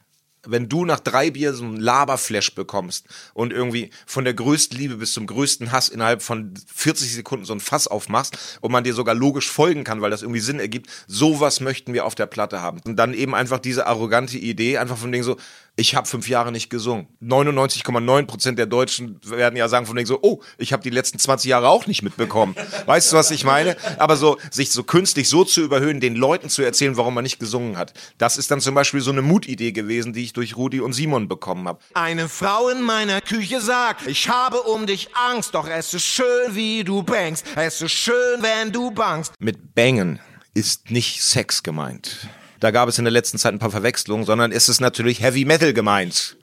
wenn 0.46 0.68
du 0.68 0.84
nach 0.84 1.00
drei 1.00 1.30
Bier 1.30 1.54
so 1.54 1.64
ein 1.64 1.76
Laberflash 1.76 2.54
bekommst 2.54 3.06
und 3.34 3.52
irgendwie 3.52 3.90
von 4.06 4.24
der 4.24 4.34
größten 4.34 4.76
Liebe 4.76 4.96
bis 4.96 5.12
zum 5.12 5.26
größten 5.26 5.72
Hass 5.72 5.88
innerhalb 5.88 6.22
von 6.22 6.54
40 6.74 7.14
Sekunden 7.14 7.44
so 7.44 7.52
ein 7.52 7.60
Fass 7.60 7.86
aufmachst 7.86 8.58
und 8.60 8.72
man 8.72 8.84
dir 8.84 8.94
sogar 8.94 9.14
logisch 9.14 9.50
folgen 9.50 9.84
kann, 9.84 10.00
weil 10.00 10.10
das 10.10 10.22
irgendwie 10.22 10.40
Sinn 10.40 10.58
ergibt, 10.58 10.88
sowas 11.06 11.60
möchten 11.60 11.94
wir 11.94 12.04
auf 12.04 12.14
der 12.14 12.26
Platte 12.26 12.60
haben. 12.60 12.80
Und 12.84 12.96
dann 12.96 13.14
eben 13.14 13.34
einfach 13.34 13.58
diese 13.58 13.86
arrogante 13.86 14.38
Idee, 14.38 14.78
einfach 14.78 14.98
von 14.98 15.12
dem 15.12 15.22
so, 15.22 15.36
ich 15.74 15.94
habe 15.94 16.06
fünf 16.06 16.28
Jahre 16.28 16.52
nicht 16.52 16.68
gesungen. 16.68 17.08
99,9 17.22 18.26
Prozent 18.26 18.58
der 18.58 18.66
Deutschen 18.66 19.18
werden 19.24 19.56
ja 19.56 19.68
sagen 19.68 19.86
von 19.86 19.96
denen 19.96 20.06
so, 20.06 20.18
oh, 20.20 20.42
ich 20.58 20.72
habe 20.72 20.82
die 20.82 20.90
letzten 20.90 21.18
20 21.18 21.48
Jahre 21.48 21.68
auch 21.68 21.86
nicht 21.86 22.02
mitbekommen. 22.02 22.54
weißt 22.86 23.12
du, 23.12 23.16
was 23.16 23.30
ich 23.30 23.44
meine? 23.44 23.76
Aber 23.98 24.16
so 24.16 24.36
sich 24.50 24.70
so 24.70 24.84
künstlich 24.84 25.30
so 25.30 25.44
zu 25.44 25.62
überhöhen, 25.62 26.00
den 26.00 26.14
Leuten 26.14 26.50
zu 26.50 26.62
erzählen, 26.62 26.96
warum 26.98 27.14
man 27.14 27.24
nicht 27.24 27.38
gesungen 27.38 27.78
hat, 27.78 27.94
das 28.18 28.36
ist 28.36 28.50
dann 28.50 28.60
zum 28.60 28.74
Beispiel 28.74 29.00
so 29.00 29.12
eine 29.12 29.22
Mutidee 29.22 29.72
gewesen, 29.72 30.12
die 30.12 30.24
ich 30.24 30.34
durch 30.34 30.56
Rudi 30.56 30.80
und 30.80 30.92
Simon 30.92 31.26
bekommen 31.26 31.66
habe. 31.66 31.80
Eine 31.94 32.28
Frau 32.28 32.68
in 32.68 32.82
meiner 32.82 33.22
Küche 33.22 33.60
sagt, 33.62 34.06
ich 34.06 34.28
habe 34.28 34.60
um 34.62 34.86
dich 34.86 35.08
Angst, 35.16 35.54
doch 35.54 35.66
es 35.68 35.94
ist 35.94 36.04
schön, 36.04 36.54
wie 36.54 36.84
du 36.84 37.02
bangst. 37.02 37.46
Es 37.56 37.80
ist 37.80 37.92
schön, 37.92 38.42
wenn 38.42 38.72
du 38.72 38.90
bangst. 38.90 39.32
Mit 39.38 39.74
Bangen 39.74 40.20
ist 40.52 40.90
nicht 40.90 41.22
Sex 41.22 41.62
gemeint. 41.62 42.28
Da 42.62 42.70
gab 42.70 42.88
es 42.88 42.96
in 42.96 43.04
der 43.04 43.10
letzten 43.10 43.38
Zeit 43.38 43.52
ein 43.52 43.58
paar 43.58 43.72
Verwechslungen, 43.72 44.24
sondern 44.24 44.52
ist 44.52 44.68
es 44.68 44.78
natürlich 44.78 45.20
Heavy 45.20 45.44
Metal 45.44 45.72
gemeint. 45.72 46.36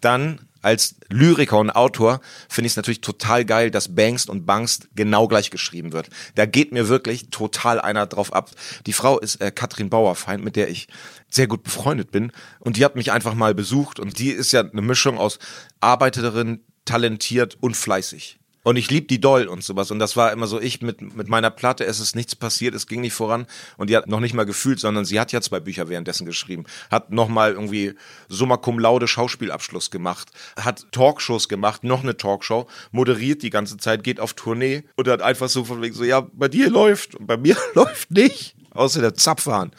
Dann 0.00 0.46
als 0.62 0.94
Lyriker 1.10 1.58
und 1.58 1.72
Autor 1.72 2.20
finde 2.48 2.66
ich 2.66 2.74
es 2.74 2.76
natürlich 2.76 3.00
total 3.00 3.44
geil, 3.44 3.72
dass 3.72 3.92
Bangst 3.96 4.30
und 4.30 4.46
Bangst 4.46 4.86
genau 4.94 5.26
gleich 5.26 5.50
geschrieben 5.50 5.92
wird. 5.92 6.10
Da 6.36 6.46
geht 6.46 6.70
mir 6.70 6.88
wirklich 6.88 7.30
total 7.30 7.80
einer 7.80 8.06
drauf 8.06 8.32
ab. 8.32 8.52
Die 8.86 8.92
Frau 8.92 9.18
ist 9.18 9.40
äh, 9.40 9.50
Katrin 9.50 9.90
Bauerfeind, 9.90 10.44
mit 10.44 10.54
der 10.54 10.68
ich 10.68 10.86
sehr 11.28 11.48
gut 11.48 11.64
befreundet 11.64 12.12
bin. 12.12 12.30
Und 12.60 12.76
die 12.76 12.84
hat 12.84 12.94
mich 12.94 13.10
einfach 13.10 13.34
mal 13.34 13.52
besucht. 13.52 13.98
Und 13.98 14.20
die 14.20 14.30
ist 14.30 14.52
ja 14.52 14.60
eine 14.60 14.80
Mischung 14.80 15.18
aus 15.18 15.40
Arbeiterin, 15.80 16.60
talentiert 16.84 17.58
und 17.60 17.76
fleißig. 17.76 18.38
Und 18.64 18.76
ich 18.76 18.90
lieb 18.90 19.08
die 19.08 19.20
doll 19.20 19.46
und 19.46 19.62
sowas. 19.62 19.90
Und 19.90 20.00
das 20.00 20.16
war 20.16 20.32
immer 20.32 20.46
so, 20.46 20.60
ich 20.60 20.82
mit, 20.82 21.00
mit 21.14 21.28
meiner 21.28 21.50
Platte, 21.50 21.84
es 21.84 22.00
ist 22.00 22.16
nichts 22.16 22.34
passiert, 22.34 22.74
es 22.74 22.86
ging 22.86 23.02
nicht 23.02 23.12
voran. 23.12 23.46
Und 23.76 23.90
die 23.90 23.96
hat 23.96 24.08
noch 24.08 24.20
nicht 24.20 24.34
mal 24.34 24.44
gefühlt, 24.44 24.80
sondern 24.80 25.04
sie 25.04 25.20
hat 25.20 25.30
ja 25.32 25.40
zwei 25.40 25.60
Bücher 25.60 25.88
währenddessen 25.88 26.26
geschrieben. 26.26 26.64
Hat 26.90 27.12
nochmal 27.12 27.52
irgendwie 27.52 27.94
Summa 28.28 28.56
Cum 28.56 28.78
Laude 28.78 29.06
Schauspielabschluss 29.06 29.90
gemacht. 29.90 30.30
Hat 30.58 30.86
Talkshows 30.90 31.48
gemacht, 31.48 31.84
noch 31.84 32.02
eine 32.02 32.16
Talkshow, 32.16 32.66
moderiert 32.90 33.42
die 33.42 33.50
ganze 33.50 33.76
Zeit, 33.76 34.02
geht 34.02 34.18
auf 34.18 34.32
Tournee 34.32 34.84
und 34.96 35.06
hat 35.08 35.22
einfach 35.22 35.48
so 35.48 35.64
von 35.64 35.82
wegen 35.82 35.94
so, 35.94 36.02
ja, 36.02 36.26
bei 36.32 36.48
dir 36.48 36.70
läuft 36.70 37.14
und 37.14 37.26
bei 37.26 37.36
mir 37.36 37.56
läuft 37.74 38.10
nicht 38.10 38.56
außer 38.74 39.00
der 39.00 39.14
Zapfhahn. 39.14 39.72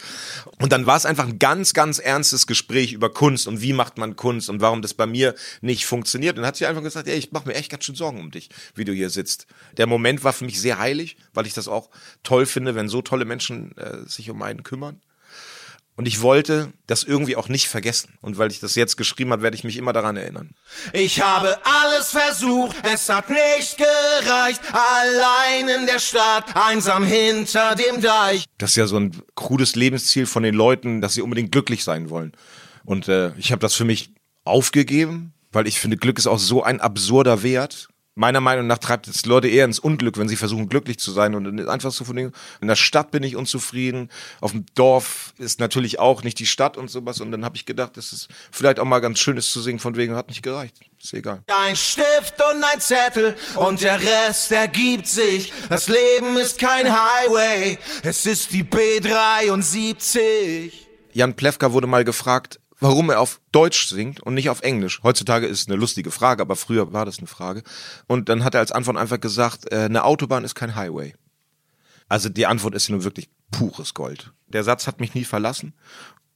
Und 0.60 0.72
dann 0.72 0.86
war 0.86 0.98
es 0.98 1.06
einfach 1.06 1.28
ein 1.28 1.40
ganz, 1.40 1.74
ganz 1.74 2.00
ernstes 2.00 2.48
Gespräch 2.48 2.94
über 2.94 3.12
Kunst 3.12 3.48
und 3.48 3.62
wie 3.62 3.74
macht 3.74 3.98
man 3.98 4.16
Kunst 4.16 4.50
und 4.50 4.62
warum 4.62 4.82
das 4.82 4.94
bei 4.94 5.06
mir 5.06 5.36
nicht 5.62 5.86
funktioniert. 5.86 6.36
Und 6.36 6.42
dann 6.42 6.48
hat 6.48 6.56
sie 6.56 6.66
einfach 6.66 6.84
gesagt, 6.84 7.08
ey, 7.08 7.18
ich 7.18 7.32
mache 7.32 7.48
mir 7.48 7.56
echt 7.56 7.70
ganz 7.70 7.84
schön 7.84 7.96
Sorgen 7.96 8.20
um 8.20 8.32
dich, 8.32 8.50
wie 8.74 8.86
du 8.86 8.94
hier 8.94 9.10
sitzt. 9.10 9.48
Der 9.78 9.88
Moment 9.88 10.24
war 10.24 10.34
für 10.34 10.46
mich 10.46 10.60
sehr 10.60 10.80
heilig, 10.80 11.18
weil 11.34 11.46
ich 11.46 11.54
das 11.54 11.68
auch 11.68 11.90
toll 12.24 12.46
finde, 12.46 12.76
wenn 12.76 12.90
so 12.90 13.02
tolle 13.02 13.26
Menschen 13.26 13.78
äh, 13.78 14.08
sich 14.08 14.30
um 14.30 14.42
einen 14.42 14.64
kümmern. 14.64 15.02
Und 15.98 16.08
ich 16.08 16.22
wollte 16.22 16.74
das 16.88 17.04
irgendwie 17.04 17.38
auch 17.38 17.48
nicht 17.48 17.70
vergessen. 17.70 18.18
Und 18.22 18.38
weil 18.38 18.52
ich 18.52 18.60
das 18.60 18.76
jetzt 18.76 18.98
geschrieben 18.98 19.32
habe, 19.32 19.44
werde 19.44 19.56
ich 19.56 19.64
mich 19.64 19.78
immer 19.78 19.94
daran 19.94 20.18
erinnern. 20.18 20.54
Ich 20.92 21.22
habe 21.22 21.58
alles 21.64 22.12
versucht, 22.12 22.76
es 22.84 23.08
hat 23.08 23.30
nicht 23.30 23.78
gereicht. 23.78 24.60
Allein 24.74 25.70
in 25.70 25.86
der 25.86 26.00
Stadt, 26.00 26.54
einsam 26.54 27.06
hinter 27.06 27.76
dem 27.76 28.02
Deich. 28.02 28.44
Das 28.58 28.72
ist 28.72 28.76
ja 28.76 28.88
so 28.88 28.98
ein 28.98 29.22
krudes 29.36 29.76
Lebensziel 29.76 30.26
von 30.26 30.44
den 30.44 30.54
Leuten, 30.54 31.00
dass 31.00 31.14
sie 31.14 31.22
unbedingt 31.22 31.54
glücklich 31.54 31.86
sein 31.86 32.10
wollen. 32.10 32.34
Und 32.84 33.08
äh, 33.08 33.32
ich 33.38 33.54
habe 33.54 33.62
das 33.62 33.74
für 33.74 33.86
mich 33.86 34.14
aufgegeben, 34.44 35.34
weil 35.54 35.66
ich 35.66 35.80
finde, 35.80 35.96
Glück 35.96 36.18
ist 36.18 36.28
auch 36.28 36.40
so 36.40 36.62
ein 36.62 36.82
absurder 36.82 37.42
Wert 37.42 37.88
meiner 38.16 38.40
Meinung 38.40 38.66
nach 38.66 38.78
treibt 38.78 39.08
es 39.08 39.26
Leute 39.26 39.48
eher 39.48 39.66
ins 39.66 39.80
Unglück, 39.80 40.18
wenn 40.18 40.30
sie 40.30 40.38
versuchen 40.38 40.70
glücklich 40.70 40.98
zu 40.98 41.12
sein 41.12 41.36
und 41.36 41.68
einfach 41.68 41.92
so 41.92 42.06
von 42.06 42.16
Dingen. 42.16 42.32
In 42.62 42.68
der 42.68 42.76
Stadt 42.76 43.12
bin 43.12 43.24
ich 43.24 43.36
unzufrieden, 43.36 44.10
auf 44.42 44.52
dem 44.52 44.66
Dorf 44.74 45.34
ist 45.38 45.60
natürlich 45.60 46.00
auch 46.00 46.24
nicht 46.24 46.40
die 46.40 46.46
Stadt 46.46 46.78
und 46.78 46.90
sowas 46.90 47.20
und 47.20 47.32
dann 47.32 47.46
habe 47.46 47.58
ich 47.58 47.66
gedacht, 47.66 47.98
das 47.98 48.14
ist 48.14 48.30
vielleicht 48.52 48.80
auch 48.80 48.86
mal 48.86 49.00
ganz 49.00 49.20
schönes 49.20 49.52
zu 49.52 49.62
singen, 49.62 49.80
von 49.80 49.96
wegen 49.96 50.16
hat 50.16 50.30
nicht 50.30 50.42
gereicht. 50.42 50.80
Ist 51.02 51.14
egal. 51.14 51.44
Ein 51.48 51.76
Stift 51.76 52.36
und 52.52 52.64
ein 52.64 52.80
Zettel 52.80 53.36
und 53.56 53.82
der 53.82 54.02
Rest 54.02 54.52
ergibt 54.52 55.08
sich. 55.08 55.54
Das 55.70 55.88
Leben 55.88 56.38
ist 56.38 56.58
kein 56.58 56.92
Highway, 56.92 57.78
es 58.02 58.26
ist 58.26 58.54
die 58.54 58.64
B73. 58.64 60.72
Jan 61.14 61.36
Plewka 61.36 61.72
wurde 61.72 61.88
mal 61.88 62.04
gefragt, 62.04 62.60
warum 62.80 63.10
er 63.10 63.20
auf 63.20 63.42
Deutsch 63.52 63.88
singt 63.88 64.22
und 64.22 64.34
nicht 64.34 64.50
auf 64.50 64.62
Englisch. 64.62 65.02
Heutzutage 65.04 65.48
ist 65.48 65.62
es 65.62 65.68
eine 65.68 65.78
lustige 65.78 66.12
Frage, 66.12 66.42
aber 66.42 66.56
früher 66.56 66.94
war 66.94 67.06
das 67.06 67.20
eine 67.20 67.28
Frage. 67.28 67.64
Und 68.08 68.30
dann 68.30 68.44
hat 68.44 68.54
er 68.54 68.60
als 68.60 68.72
Antwort 68.72 68.98
einfach 68.98 69.20
gesagt, 69.20 69.72
äh, 69.72 69.86
eine 69.86 70.04
Autobahn 70.04 70.44
ist 70.44 70.56
kein 70.56 70.76
Highway. 70.76 71.14
Also 72.08 72.30
die 72.30 72.46
Antwort 72.46 72.76
ist 72.76 72.90
nun 72.90 73.04
wirklich 73.04 73.30
pures 73.52 73.94
Gold. 73.94 74.32
Der 74.48 74.64
Satz 74.64 74.88
hat 74.88 75.00
mich 75.00 75.16
nie 75.16 75.24
verlassen 75.24 75.74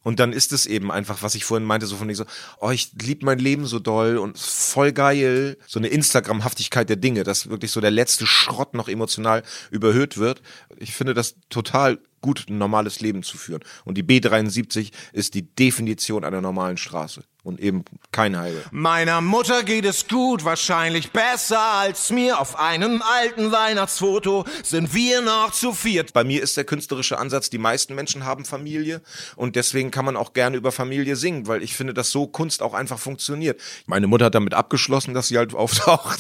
Und 0.02 0.20
dann 0.20 0.34
ist 0.34 0.54
es 0.54 0.66
eben 0.66 0.92
einfach, 0.92 1.22
was 1.22 1.36
ich 1.36 1.44
vorhin 1.44 1.68
meinte, 1.68 1.86
so 1.86 1.98
von 1.98 2.08
wegen 2.08 2.16
so, 2.16 2.26
oh, 2.60 2.72
ich 2.72 2.94
lieb 3.02 3.22
mein 3.22 3.38
Leben 3.38 3.66
so 3.66 3.80
doll 3.80 4.18
und 4.18 4.38
voll 4.38 4.94
geil. 4.94 5.58
So 5.68 5.80
eine 5.80 5.90
Instagram-Haftigkeit 5.90 6.90
der 6.90 6.96
Dinge, 6.96 7.24
dass 7.24 7.50
wirklich 7.50 7.72
so 7.72 7.82
der 7.82 7.92
letzte 7.92 8.26
Schrott 8.26 8.74
noch 8.74 8.88
emotional 8.88 9.44
überhöht 9.70 10.18
wird. 10.18 10.42
Ich 10.78 10.94
finde 10.94 11.14
das 11.14 11.36
total 11.50 12.00
gut, 12.22 12.46
ein 12.50 12.58
normales 12.58 13.00
Leben 13.00 13.24
zu 13.24 13.38
führen. 13.38 13.64
Und 13.86 13.98
die 13.98 14.04
B73 14.04 14.92
ist 15.14 15.34
die 15.34 15.44
Definition 15.44 16.24
einer 16.24 16.42
normalen 16.42 16.78
Straße 16.78 17.24
und 17.44 17.60
eben 17.62 17.86
kein 18.12 18.38
Highway. 18.38 18.62
Meiner 18.72 19.22
Mutter 19.22 19.64
geht 19.64 19.86
es 19.86 20.08
gut, 20.08 20.44
wahrscheinlich 20.44 21.12
besser 21.12 21.62
als 21.62 22.10
mir. 22.10 22.40
Auf 22.40 22.60
einem 22.60 23.02
alten 23.02 23.52
Weihnachtsfoto 23.52 24.46
sind 24.62 24.94
wir 24.94 25.22
noch 25.22 25.52
zu 25.52 25.74
viert. 25.74 26.12
Bei 26.12 26.26
mir 26.26 26.44
ist 26.44 26.58
der 26.58 26.66
künstlerische 26.66 27.18
Ansatz, 27.18 27.50
die 27.50 27.58
meisten 27.58 27.96
Menschen 27.96 28.26
haben 28.26 28.44
Familie 28.44 29.02
und 29.38 29.56
deswegen 29.56 29.90
kann 29.90 30.04
man 30.04 30.18
auch 30.18 30.34
gerne 30.34 30.58
über 30.58 30.74
Familie 30.74 31.16
singen, 31.16 31.48
weil 31.48 31.64
ich 31.64 31.76
finde, 31.76 31.94
dass 31.94 32.12
so 32.12 32.28
Kunst 32.28 32.62
auch 32.62 32.74
einfach 32.74 33.00
funktioniert. 33.00 33.60
Meine 33.86 34.08
Mutter 34.08 34.26
hat 34.26 34.36
damit 34.36 34.54
abgeschlossen, 34.54 35.14
dass 35.14 35.30
sie 35.30 35.38
halt 35.38 35.54
auftaucht. 35.54 36.20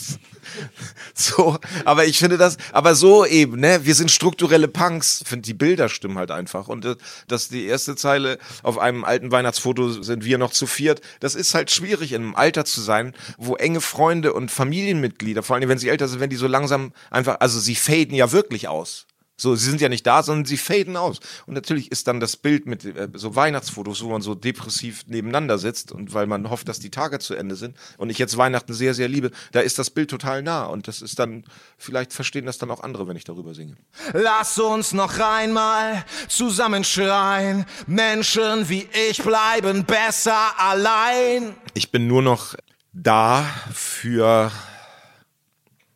so, 1.13 1.57
aber 1.83 2.05
ich 2.05 2.17
finde 2.17 2.37
das, 2.37 2.57
aber 2.71 2.95
so 2.95 3.25
eben, 3.25 3.59
ne, 3.59 3.81
wir 3.83 3.95
sind 3.95 4.09
strukturelle 4.09 4.69
Punks. 4.69 5.21
Ich 5.21 5.27
finde, 5.27 5.45
die 5.45 5.53
Bilder 5.53 5.89
stimmen 5.89 6.17
halt 6.17 6.31
einfach 6.31 6.69
und 6.69 6.85
äh, 6.85 6.95
dass 7.27 7.49
die 7.49 7.65
erste 7.65 7.97
Zeile 7.97 8.37
auf 8.63 8.77
einem 8.77 9.03
alten 9.03 9.31
Weihnachtsfoto 9.31 10.01
sind 10.01 10.23
wir 10.23 10.37
noch 10.37 10.51
zu 10.51 10.65
viert, 10.65 11.01
das 11.19 11.35
ist 11.35 11.53
halt 11.53 11.71
schwierig 11.71 12.13
in 12.13 12.23
einem 12.23 12.35
Alter 12.35 12.65
zu 12.65 12.81
sein, 12.81 13.13
wo 13.37 13.55
enge 13.55 13.81
Freunde 13.81 14.33
und 14.33 14.51
Familienmitglieder, 14.51 15.43
vor 15.43 15.55
allem 15.55 15.69
wenn 15.69 15.77
sie 15.77 15.89
älter 15.89 16.07
sind, 16.07 16.19
wenn 16.19 16.29
die 16.29 16.35
so 16.35 16.47
langsam 16.47 16.93
einfach, 17.11 17.37
also 17.39 17.59
sie 17.59 17.75
faden 17.75 18.15
ja 18.15 18.31
wirklich 18.31 18.67
aus. 18.67 19.05
So, 19.39 19.55
sie 19.55 19.69
sind 19.69 19.79
ja 19.79 19.87
nicht 19.87 20.05
da, 20.05 20.21
sondern 20.21 20.43
sie 20.43 20.57
faden 20.57 20.97
aus. 20.97 21.19
Und 21.45 21.53
natürlich 21.53 21.91
ist 21.91 22.07
dann 22.07 22.19
das 22.19 22.35
Bild 22.35 22.65
mit 22.65 22.83
äh, 22.83 23.07
so 23.13 23.35
Weihnachtsfotos, 23.35 24.03
wo 24.03 24.09
man 24.09 24.21
so 24.21 24.35
depressiv 24.35 25.05
nebeneinander 25.07 25.57
sitzt 25.57 25.93
und 25.93 26.13
weil 26.13 26.27
man 26.27 26.49
hofft, 26.49 26.67
dass 26.67 26.79
die 26.79 26.91
Tage 26.91 27.19
zu 27.19 27.35
Ende 27.35 27.55
sind 27.55 27.77
und 27.97 28.09
ich 28.09 28.17
jetzt 28.17 28.35
Weihnachten 28.35 28.73
sehr, 28.73 28.93
sehr 28.93 29.07
liebe, 29.07 29.31
da 29.53 29.61
ist 29.61 29.79
das 29.79 29.89
Bild 29.89 30.09
total 30.09 30.43
nah 30.43 30.65
und 30.65 30.89
das 30.89 31.01
ist 31.01 31.19
dann, 31.19 31.45
vielleicht 31.77 32.11
verstehen 32.11 32.45
das 32.45 32.57
dann 32.57 32.69
auch 32.69 32.81
andere, 32.81 33.07
wenn 33.07 33.15
ich 33.15 33.23
darüber 33.23 33.53
singe. 33.53 33.77
Lass 34.11 34.59
uns 34.59 34.91
noch 34.91 35.17
einmal 35.19 36.03
zusammenschreien. 36.27 37.65
Menschen 37.87 38.67
wie 38.67 38.89
ich 39.09 39.23
bleiben 39.23 39.85
besser 39.85 40.59
allein. 40.59 41.55
Ich 41.73 41.91
bin 41.91 42.07
nur 42.07 42.21
noch 42.21 42.55
da 42.91 43.45
für 43.73 44.51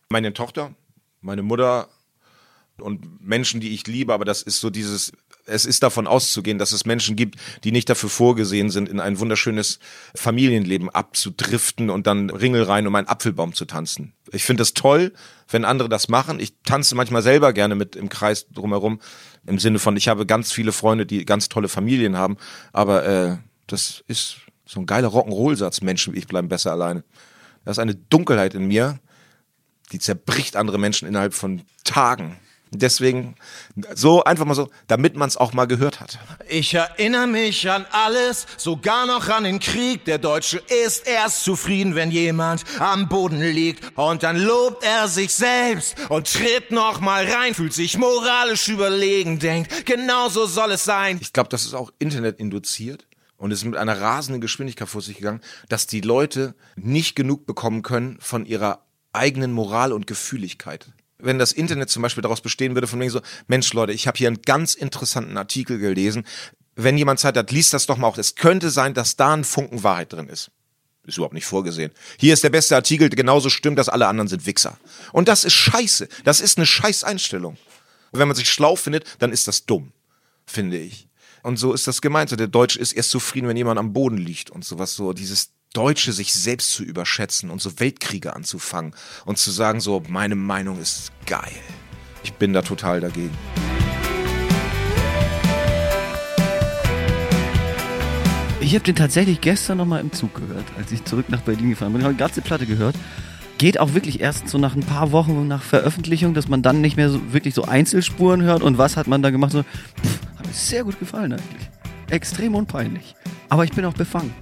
meine 0.07 0.33
Tochter, 0.33 0.73
meine 1.21 1.43
Mutter 1.43 1.89
und 2.79 3.21
Menschen, 3.21 3.61
die 3.61 3.73
ich 3.73 3.85
liebe, 3.87 4.13
aber 4.13 4.25
das 4.25 4.41
ist 4.41 4.59
so 4.59 4.69
dieses, 4.69 5.11
es 5.45 5.65
ist 5.65 5.83
davon 5.83 6.07
auszugehen, 6.07 6.57
dass 6.57 6.71
es 6.71 6.85
Menschen 6.85 7.15
gibt, 7.15 7.35
die 7.63 7.71
nicht 7.71 7.89
dafür 7.89 8.09
vorgesehen 8.09 8.69
sind, 8.69 8.89
in 8.89 8.99
ein 8.99 9.19
wunderschönes 9.19 9.79
Familienleben 10.15 10.89
abzudriften 10.89 11.89
und 11.89 12.07
dann 12.07 12.29
Ringel 12.29 12.63
rein, 12.63 12.87
um 12.87 12.95
einen 12.95 13.07
Apfelbaum 13.07 13.53
zu 13.53 13.65
tanzen. 13.65 14.13
Ich 14.31 14.43
finde 14.43 14.63
es 14.63 14.73
toll, 14.73 15.13
wenn 15.49 15.65
andere 15.65 15.89
das 15.89 16.09
machen. 16.09 16.39
Ich 16.39 16.55
tanze 16.65 16.95
manchmal 16.95 17.21
selber 17.21 17.53
gerne 17.53 17.75
mit 17.75 17.95
im 17.95 18.09
Kreis 18.09 18.47
drumherum, 18.49 18.99
im 19.45 19.59
Sinne 19.59 19.79
von, 19.79 19.95
ich 19.95 20.07
habe 20.07 20.25
ganz 20.25 20.51
viele 20.51 20.71
Freunde, 20.71 21.05
die 21.05 21.25
ganz 21.25 21.49
tolle 21.49 21.69
Familien 21.69 22.17
haben, 22.17 22.37
aber 22.71 23.05
äh, 23.05 23.37
das 23.67 24.03
ist 24.07 24.37
so 24.65 24.79
ein 24.79 24.85
geiler 24.85 25.09
Rock'n'Roll-Satz, 25.09 25.81
Menschen 25.81 26.15
ich 26.15 26.27
bleiben 26.27 26.47
besser 26.47 26.71
alleine. 26.71 27.03
Da 27.65 27.71
ist 27.71 27.79
eine 27.79 27.95
Dunkelheit 27.95 28.55
in 28.55 28.67
mir, 28.67 28.99
die 29.91 29.99
zerbricht 29.99 30.55
andere 30.55 30.79
Menschen 30.79 31.07
innerhalb 31.07 31.33
von 31.33 31.61
Tagen. 31.83 32.37
Deswegen 32.75 33.35
so 33.93 34.23
einfach 34.23 34.45
mal 34.45 34.55
so, 34.55 34.69
damit 34.87 35.15
man 35.15 35.27
es 35.27 35.37
auch 35.37 35.53
mal 35.53 35.65
gehört 35.65 35.99
hat. 35.99 36.19
Ich 36.49 36.73
erinnere 36.73 37.27
mich 37.27 37.69
an 37.69 37.85
alles, 37.91 38.47
sogar 38.57 39.05
noch 39.05 39.29
an 39.29 39.43
den 39.43 39.59
Krieg. 39.59 40.05
Der 40.05 40.17
Deutsche 40.17 40.57
ist 40.83 41.07
erst 41.07 41.43
zufrieden, 41.43 41.95
wenn 41.95 42.11
jemand 42.11 42.63
am 42.79 43.07
Boden 43.09 43.41
liegt. 43.41 43.97
Und 43.97 44.23
dann 44.23 44.37
lobt 44.37 44.83
er 44.83 45.07
sich 45.07 45.33
selbst 45.33 45.95
und 46.09 46.31
tritt 46.31 46.71
noch 46.71 46.99
mal 46.99 47.25
rein, 47.25 47.53
fühlt 47.53 47.73
sich 47.73 47.97
moralisch 47.97 48.67
überlegen, 48.69 49.39
denkt, 49.39 49.85
genau 49.85 50.29
so 50.29 50.45
soll 50.45 50.71
es 50.71 50.83
sein. 50.83 51.19
Ich 51.21 51.33
glaube, 51.33 51.49
das 51.49 51.65
ist 51.65 51.73
auch 51.73 51.91
Internet 51.99 52.39
induziert 52.39 53.07
und 53.37 53.51
ist 53.51 53.65
mit 53.65 53.75
einer 53.75 53.99
rasenden 53.99 54.41
Geschwindigkeit 54.41 54.87
vor 54.87 55.01
sich 55.01 55.17
gegangen, 55.17 55.41
dass 55.69 55.85
die 55.85 56.01
Leute 56.01 56.55
nicht 56.75 57.15
genug 57.15 57.45
bekommen 57.45 57.81
können 57.81 58.17
von 58.19 58.45
ihrer 58.45 58.85
eigenen 59.11 59.51
Moral 59.51 59.93
und 59.93 60.07
Gefühligkeit 60.07 60.91
wenn 61.23 61.39
das 61.39 61.51
Internet 61.51 61.89
zum 61.89 62.01
Beispiel 62.01 62.21
daraus 62.21 62.41
bestehen 62.41 62.75
würde, 62.75 62.87
von 62.87 62.99
wegen 62.99 63.09
so, 63.09 63.21
Mensch 63.47 63.73
Leute, 63.73 63.93
ich 63.93 64.07
habe 64.07 64.17
hier 64.17 64.27
einen 64.27 64.41
ganz 64.41 64.75
interessanten 64.75 65.37
Artikel 65.37 65.79
gelesen. 65.79 66.25
Wenn 66.75 66.97
jemand 66.97 67.19
Zeit 67.19 67.37
hat, 67.37 67.51
liest 67.51 67.73
das 67.73 67.85
doch 67.85 67.97
mal 67.97 68.07
auch. 68.07 68.17
Es 68.17 68.35
könnte 68.35 68.69
sein, 68.69 68.93
dass 68.93 69.15
da 69.15 69.33
ein 69.33 69.43
Funken 69.43 69.83
Wahrheit 69.83 70.13
drin 70.13 70.27
ist. 70.27 70.51
Ist 71.05 71.17
überhaupt 71.17 71.33
nicht 71.33 71.45
vorgesehen. 71.45 71.91
Hier 72.17 72.33
ist 72.33 72.43
der 72.43 72.49
beste 72.49 72.75
Artikel, 72.75 73.09
genauso 73.09 73.49
stimmt, 73.49 73.77
dass 73.77 73.89
alle 73.89 74.07
anderen 74.07 74.29
sind 74.29 74.45
Wichser. 74.45 74.77
Und 75.11 75.27
das 75.27 75.43
ist 75.43 75.53
scheiße. 75.53 76.07
Das 76.23 76.39
ist 76.39 76.57
eine 76.57 76.65
scheiß 76.65 77.03
Einstellung. 77.03 77.57
Und 78.11 78.19
wenn 78.19 78.27
man 78.27 78.37
sich 78.37 78.49
schlau 78.49 78.75
findet, 78.75 79.05
dann 79.19 79.31
ist 79.31 79.47
das 79.47 79.65
dumm, 79.65 79.91
finde 80.45 80.77
ich. 80.77 81.07
Und 81.41 81.57
so 81.57 81.73
ist 81.73 81.87
das 81.87 82.01
gemeint. 82.01 82.31
Der 82.31 82.47
Deutsche 82.47 82.79
ist 82.79 82.93
erst 82.93 83.09
zufrieden, 83.09 83.49
wenn 83.49 83.57
jemand 83.57 83.79
am 83.79 83.91
Boden 83.91 84.17
liegt 84.17 84.49
und 84.49 84.63
sowas 84.63 84.95
so. 84.95 85.11
Dieses 85.11 85.51
Deutsche, 85.73 86.13
sich 86.13 86.35
selbst 86.35 86.71
zu 86.71 86.83
überschätzen 86.83 87.49
und 87.49 87.59
so 87.59 87.79
Weltkriege 87.79 88.35
anzufangen 88.35 88.93
und 89.25 89.39
zu 89.39 89.49
sagen, 89.49 89.79
so, 89.79 90.03
meine 90.07 90.35
Meinung 90.35 90.79
ist 90.79 91.11
geil. 91.25 91.51
Ich 92.23 92.33
bin 92.33 92.53
da 92.53 92.61
total 92.61 93.01
dagegen. 93.01 93.35
Ich 98.61 98.75
habe 98.75 98.85
den 98.85 98.95
tatsächlich 98.95 99.41
gestern 99.41 99.79
nochmal 99.79 99.99
im 100.01 100.11
Zug 100.11 100.35
gehört, 100.35 100.65
als 100.77 100.91
ich 100.91 101.03
zurück 101.05 101.25
nach 101.29 101.41
Berlin 101.41 101.71
gefahren 101.71 101.91
bin. 101.91 102.01
Ich 102.01 102.05
habe 102.05 102.13
die 102.13 102.19
ganze 102.19 102.41
Platte 102.41 102.67
gehört. 102.67 102.95
Geht 103.57 103.79
auch 103.79 103.95
wirklich 103.95 104.21
erst 104.21 104.47
so 104.47 104.59
nach 104.59 104.75
ein 104.75 104.85
paar 104.85 105.11
Wochen 105.11 105.47
nach 105.47 105.63
Veröffentlichung, 105.63 106.35
dass 106.35 106.47
man 106.47 106.61
dann 106.61 106.81
nicht 106.81 106.97
mehr 106.97 107.09
so 107.09 107.33
wirklich 107.33 107.55
so 107.55 107.63
Einzelspuren 107.63 108.43
hört. 108.43 108.61
Und 108.61 108.77
was 108.77 108.95
hat 108.95 109.07
man 109.07 109.23
da 109.23 109.31
gemacht? 109.31 109.51
So, 109.51 109.63
pff, 109.63 110.19
hat 110.37 110.45
mir 110.45 110.53
sehr 110.53 110.83
gut 110.83 110.99
gefallen 110.99 111.33
eigentlich. 111.33 111.69
Extrem 112.09 112.53
unpeinlich. 112.53 113.15
Aber 113.49 113.63
ich 113.63 113.71
bin 113.71 113.85
auch 113.85 113.93
befangen. 113.93 114.33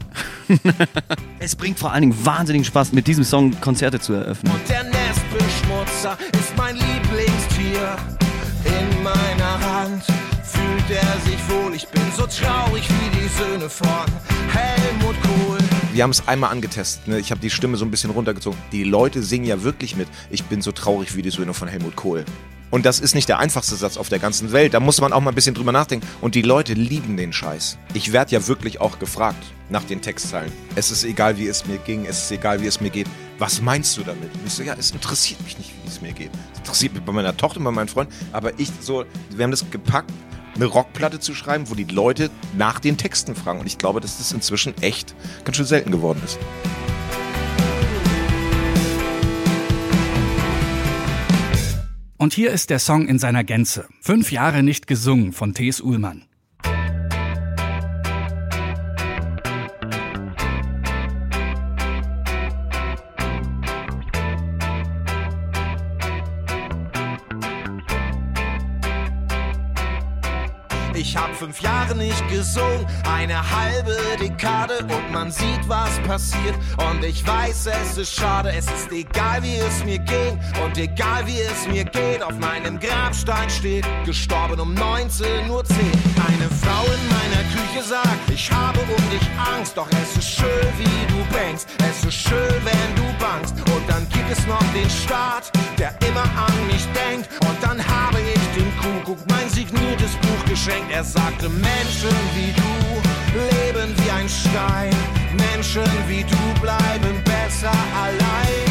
es 1.39 1.55
bringt 1.55 1.79
vor 1.79 1.91
allen 1.91 2.01
Dingen 2.01 2.25
wahnsinnigen 2.25 2.65
Spaß, 2.65 2.93
mit 2.93 3.07
diesem 3.07 3.23
Song 3.23 3.59
Konzerte 3.61 3.99
zu 3.99 4.13
eröffnen. 4.13 4.51
Und 4.51 4.69
der 4.69 4.83
Nestbeschmutzer 4.83 6.17
ist 6.33 6.55
mein 6.57 6.75
Lieblingstier. 6.75 7.95
In 8.65 9.03
meiner 9.03 9.59
Hand 9.59 10.03
fühlt 10.43 10.89
er 10.89 11.19
sich 11.21 11.39
wohl. 11.49 11.73
Ich 11.73 11.87
bin 11.87 12.03
so 12.15 12.25
traurig 12.25 12.87
wie 12.89 13.19
die 13.19 13.27
Söhne 13.27 13.69
von 13.69 13.87
Helmut 14.51 15.15
Kohl. 15.23 15.57
Wir 15.93 16.03
haben 16.03 16.11
es 16.11 16.27
einmal 16.27 16.51
angetestet. 16.51 17.07
Ne? 17.07 17.19
Ich 17.19 17.31
habe 17.31 17.41
die 17.41 17.49
Stimme 17.49 17.77
so 17.77 17.85
ein 17.85 17.91
bisschen 17.91 18.11
runtergezogen. 18.11 18.59
Die 18.71 18.83
Leute 18.83 19.21
singen 19.23 19.45
ja 19.45 19.63
wirklich 19.63 19.95
mit. 19.95 20.07
Ich 20.29 20.43
bin 20.45 20.61
so 20.61 20.71
traurig 20.71 21.15
wie 21.15 21.21
die 21.21 21.31
Söhne 21.31 21.53
von 21.53 21.67
Helmut 21.67 21.95
Kohl. 21.95 22.25
Und 22.71 22.85
das 22.85 22.99
ist 23.01 23.13
nicht 23.13 23.27
der 23.29 23.37
einfachste 23.37 23.75
Satz 23.75 23.97
auf 23.97 24.09
der 24.09 24.19
ganzen 24.19 24.53
Welt. 24.53 24.73
Da 24.73 24.79
muss 24.79 25.01
man 25.01 25.11
auch 25.11 25.19
mal 25.19 25.31
ein 25.31 25.35
bisschen 25.35 25.53
drüber 25.53 25.73
nachdenken. 25.73 26.07
Und 26.21 26.35
die 26.35 26.41
Leute 26.41 26.73
lieben 26.73 27.17
den 27.17 27.33
Scheiß. 27.33 27.77
Ich 27.93 28.13
werde 28.13 28.31
ja 28.31 28.47
wirklich 28.47 28.79
auch 28.79 28.97
gefragt 28.97 29.43
nach 29.69 29.83
den 29.83 30.01
Textzeilen. 30.01 30.51
Es 30.75 30.89
ist 30.89 31.03
egal, 31.03 31.37
wie 31.37 31.47
es 31.47 31.67
mir 31.67 31.77
ging. 31.79 32.05
Es 32.05 32.23
ist 32.23 32.31
egal, 32.31 32.61
wie 32.61 32.67
es 32.67 32.79
mir 32.79 32.89
geht. 32.89 33.07
Was 33.37 33.61
meinst 33.61 33.97
du 33.97 34.01
damit? 34.01 34.33
Und 34.33 34.47
ich 34.47 34.53
so, 34.53 34.63
ja, 34.63 34.73
es 34.79 34.91
interessiert 34.91 35.43
mich 35.43 35.57
nicht, 35.57 35.71
wie 35.83 35.89
es 35.89 36.01
mir 36.01 36.13
geht. 36.13 36.31
Es 36.53 36.59
interessiert 36.59 36.93
mich 36.93 37.03
bei 37.03 37.11
meiner 37.11 37.35
Tochter 37.35 37.59
bei 37.59 37.71
meinen 37.71 37.89
Freunden. 37.89 38.13
Aber 38.31 38.57
ich 38.57 38.71
so, 38.79 39.03
wir 39.29 39.43
haben 39.43 39.51
das 39.51 39.69
gepackt, 39.69 40.11
eine 40.55 40.65
Rockplatte 40.65 41.19
zu 41.19 41.35
schreiben, 41.35 41.69
wo 41.69 41.75
die 41.75 41.83
Leute 41.83 42.29
nach 42.57 42.79
den 42.79 42.97
Texten 42.97 43.35
fragen. 43.35 43.59
Und 43.59 43.67
ich 43.67 43.77
glaube, 43.77 43.99
dass 43.99 44.17
das 44.17 44.31
inzwischen 44.31 44.73
echt 44.81 45.13
ganz 45.43 45.57
schön 45.57 45.65
selten 45.65 45.91
geworden 45.91 46.21
ist. 46.23 46.39
Und 52.21 52.35
hier 52.35 52.51
ist 52.51 52.69
der 52.69 52.77
Song 52.77 53.07
in 53.07 53.17
seiner 53.17 53.43
Gänze. 53.43 53.87
Fünf 53.99 54.31
Jahre 54.31 54.61
nicht 54.61 54.85
gesungen 54.85 55.33
von 55.33 55.55
T.S. 55.55 55.81
Uhlmann. 55.81 56.21
Fünf 71.41 71.59
Jahre 71.61 71.95
nicht 71.95 72.29
gesungen, 72.29 72.85
eine 73.11 73.33
halbe 73.33 73.97
Dekade 74.19 74.77
und 74.83 75.11
man 75.11 75.31
sieht, 75.31 75.67
was 75.67 75.97
passiert. 76.07 76.53
Und 76.87 77.03
ich 77.03 77.25
weiß, 77.25 77.65
es 77.65 77.97
ist 77.97 78.13
schade, 78.13 78.53
es 78.55 78.67
ist 78.67 78.91
egal, 78.91 79.41
wie 79.41 79.55
es 79.55 79.83
mir 79.83 79.97
ging 79.97 80.39
und 80.63 80.77
egal, 80.77 81.25
wie 81.25 81.41
es 81.41 81.67
mir 81.67 81.83
geht. 81.83 82.21
Auf 82.21 82.37
meinem 82.37 82.79
Grabstein 82.79 83.49
steht, 83.49 83.87
gestorben 84.05 84.59
um 84.59 84.75
19.10 84.75 85.49
Uhr. 85.49 85.63
Eine 86.27 86.47
Frau 86.61 86.83
in 86.85 87.05
meiner 87.09 87.43
Küche 87.49 87.89
sagt, 87.89 88.29
ich 88.31 88.51
habe 88.51 88.79
um 88.81 89.09
dich 89.09 89.27
Angst, 89.51 89.75
doch 89.75 89.87
es 90.03 90.15
ist 90.17 90.29
schön, 90.29 90.67
wie 90.77 91.07
du 91.07 91.35
bangst. 91.35 91.67
Es 91.89 92.05
ist 92.05 92.13
schön, 92.13 92.53
wenn 92.63 92.95
du 92.95 93.17
bangst. 93.17 93.55
Und 93.73 93.89
dann 93.89 94.07
gibt 94.09 94.31
es 94.31 94.45
noch 94.45 94.63
den 94.75 94.89
Staat, 94.91 95.51
der 95.79 95.95
immer 96.07 96.21
an 96.21 96.67
mich 96.67 96.85
denkt. 96.93 97.29
Und 97.49 97.57
dann 97.63 97.79
habe 97.79 98.19
ich 98.19 98.40
Kuckuck 98.81 99.19
mein 99.29 99.49
signiertes 99.49 100.13
Buch 100.23 100.43
geschenkt. 100.49 100.91
Er 100.91 101.03
sagte, 101.03 101.49
Menschen 101.49 102.15
wie 102.35 102.51
du 102.61 102.71
leben 103.37 103.93
wie 103.97 104.11
ein 104.11 104.27
Stein. 104.27 104.93
Menschen 105.37 105.89
wie 106.07 106.23
du 106.23 106.61
bleiben 106.61 107.15
besser 107.23 107.71
allein. 107.95 108.69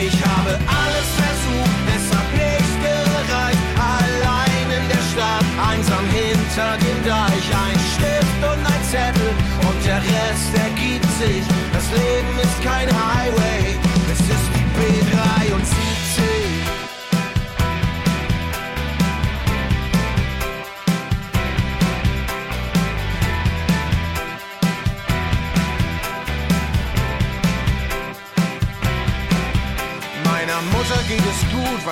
Ich 0.00 0.16
habe 0.24 0.58
alles 0.80 1.08
versucht, 1.20 1.84
es 1.96 2.06
hat 2.14 2.30
nicht 2.32 2.74
gereicht. 2.82 3.64
Allein 3.78 4.66
in 4.78 4.86
der 4.88 5.04
Stadt, 5.12 5.46
einsam 5.70 6.04
hinter 6.08 6.76
dem 6.84 6.98
Deich. 7.04 7.46
Ein 7.66 7.78
Stift 7.94 8.40
und 8.42 8.60
ein 8.72 8.82
Zettel 8.90 9.30
und 9.68 9.78
der 9.84 10.00
Rest 10.02 10.52
ergibt 10.66 11.10
sich. 11.20 11.44
Das 11.72 11.86
Leben 11.92 12.34
ist 12.42 12.58
kein 12.62 12.88
Highway, 12.88 13.78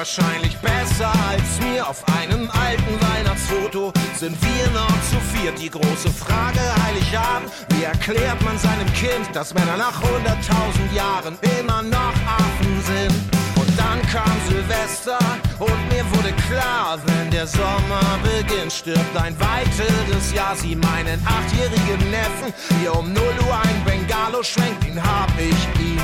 wahrscheinlich 0.03 0.57
besser 0.59 1.13
als 1.31 1.61
mir. 1.61 1.87
Auf 1.89 2.03
einem 2.19 2.51
alten 2.51 2.95
Weihnachtsfoto 3.07 3.93
sind 4.17 4.37
wir 4.43 4.67
noch 4.73 4.99
zu 5.09 5.17
viert. 5.33 5.57
Die 5.61 5.71
große 5.71 6.11
Frage 6.11 6.59
Heiligabend, 6.85 7.53
wie 7.69 7.85
erklärt 7.85 8.43
man 8.43 8.59
seinem 8.59 8.93
Kind, 8.95 9.29
dass 9.33 9.55
Männer 9.55 9.77
nach 9.77 10.03
100.000 10.03 10.93
Jahren 10.93 11.39
immer 11.57 11.83
noch 11.83 12.17
Affen 12.27 12.83
sind? 12.85 13.15
Und 13.55 13.71
dann 13.79 14.03
kam 14.11 14.35
Silvester 14.49 15.19
und 15.61 15.81
mir 15.93 16.05
wurde 16.17 16.35
klar, 16.49 16.99
wenn 17.07 17.31
der 17.31 17.47
Sommer 17.47 18.19
beginnt, 18.25 18.73
stirbt 18.73 19.17
ein 19.17 19.37
weiteres 19.39 20.33
Jahr. 20.35 20.57
Sie 20.57 20.75
meinen 20.75 21.25
achtjährigen 21.25 22.11
Neffen, 22.11 22.53
hier 22.81 22.93
um 22.99 23.13
0 23.13 23.23
Uhr 23.47 23.55
ein 23.55 23.85
Bengalo 23.85 24.43
schwenkt, 24.43 24.83
den 24.85 25.01
hab 25.01 25.31
ich 25.39 25.81
ihm 25.81 26.01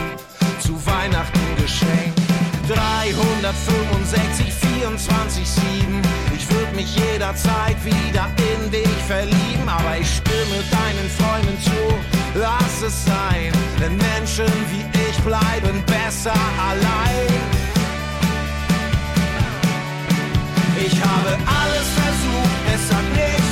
zu 0.61 0.87
Weihnachten 0.87 1.57
geschenkt. 1.57 2.17
365, 2.68 4.52
24, 4.52 5.48
7. 5.48 6.02
Ich 6.37 6.50
würde 6.50 6.76
mich 6.76 6.94
jederzeit 6.94 7.83
wieder 7.83 8.28
in 8.37 8.70
dich 8.70 8.87
verlieben, 9.07 9.66
aber 9.66 9.96
ich 9.98 10.16
stimme 10.16 10.62
deinen 10.70 11.09
Freunden 11.18 11.59
zu. 11.62 11.94
Lass 12.35 12.83
es 12.83 13.07
sein, 13.07 13.52
denn 13.81 13.96
Menschen 13.96 14.52
wie 14.70 14.85
ich 15.09 15.16
bleiben 15.22 15.83
besser 15.87 16.35
allein. 16.68 17.68
Ich 20.85 21.00
habe 21.00 21.38
alles 21.46 21.88
versucht, 21.96 22.61
es 22.74 22.94
hat 22.94 23.09
nicht 23.16 23.48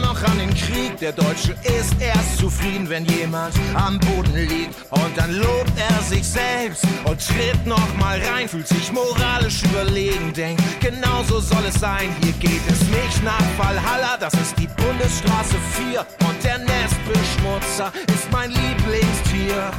noch 0.00 0.22
an 0.22 0.38
den 0.38 0.54
Krieg. 0.54 0.96
Der 0.98 1.12
Deutsche 1.12 1.52
ist 1.62 1.94
erst 2.00 2.38
zufrieden, 2.38 2.88
wenn 2.88 3.04
jemand 3.04 3.54
am 3.74 3.98
Boden 3.98 4.34
liegt. 4.34 4.74
Und 4.90 5.16
dann 5.16 5.32
lobt 5.32 5.72
er 5.76 6.02
sich 6.02 6.26
selbst 6.26 6.84
und 7.04 7.18
tritt 7.26 7.66
noch 7.66 7.94
mal 7.98 8.20
rein, 8.32 8.48
fühlt 8.48 8.68
sich 8.68 8.92
moralisch 8.92 9.62
überlegen, 9.64 10.32
denkt, 10.32 10.62
genau 10.80 11.22
so 11.28 11.40
soll 11.40 11.64
es 11.68 11.74
sein. 11.74 12.14
Hier 12.22 12.32
geht 12.32 12.62
es 12.68 12.80
nicht 12.82 13.22
nach 13.24 13.44
Valhalla, 13.58 14.16
das 14.18 14.34
ist 14.34 14.58
die 14.58 14.68
Bundesstraße 14.68 15.56
4. 15.90 16.06
Und 16.28 16.44
der 16.44 16.58
Nestbeschmutzer 16.58 17.92
ist 18.08 18.30
mein 18.30 18.50
Lieblingstier. 18.50 19.70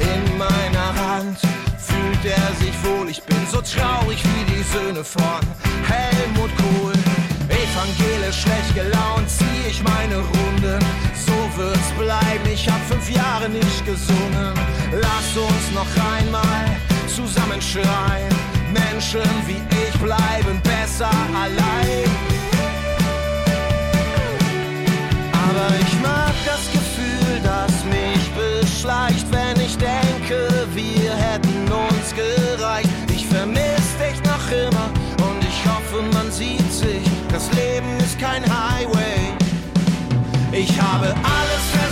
In 0.00 0.38
meiner 0.38 0.94
Hand 0.96 1.38
fühlt 1.78 2.24
er 2.24 2.54
sich 2.64 2.74
wohl. 2.84 3.08
Ich 3.08 3.22
bin 3.22 3.38
so 3.50 3.60
traurig 3.60 4.22
wie 4.24 4.44
die 4.52 4.62
Söhne 4.62 5.04
von 5.04 5.40
Helmut 5.86 6.50
Kohl. 6.56 6.89
Evangelisch 7.80 8.42
schlecht 8.42 8.74
gelaunt 8.74 9.26
zieh 9.30 9.70
ich 9.70 9.82
meine 9.82 10.16
Runden. 10.16 10.84
So 11.14 11.32
wird's 11.56 11.90
bleiben, 11.98 12.44
ich 12.52 12.68
hab 12.68 12.78
fünf 12.86 13.08
Jahre 13.10 13.48
nicht 13.48 13.86
gesungen. 13.86 14.52
Lass 14.92 15.34
uns 15.34 15.70
noch 15.74 15.88
einmal 16.14 16.66
zusammen 17.08 17.60
schreien. 17.62 18.34
Menschen 18.70 19.22
wie 19.46 19.62
ich 19.82 19.98
bleiben 19.98 20.60
besser 20.62 21.10
allein. 21.34 22.10
Aber 25.48 25.74
ich 25.80 25.94
mag 26.02 26.34
das 26.44 26.64
Gefühl, 26.76 27.40
das 27.42 27.72
mich 27.86 28.24
beschleicht, 28.36 29.26
wenn 29.32 29.58
ich 29.58 29.78
denke, 29.78 30.66
wir 30.74 31.14
hätten 31.14 31.72
uns 31.72 32.14
gereicht. 32.14 32.90
Ich 33.10 33.26
vermiss 33.26 33.88
dich 34.04 34.22
noch 34.24 34.50
immer 34.50 34.90
und 35.26 35.42
ich 35.42 35.64
hoffe, 35.64 36.02
man 36.12 36.30
sieht 36.30 36.70
sich. 36.70 37.09
Das 37.40 37.58
Leben 37.58 37.96
ist 38.00 38.18
kein 38.18 38.42
Highway. 38.44 39.32
Ich 40.52 40.78
habe 40.78 41.06
alles 41.06 41.64
versucht, 41.72 41.89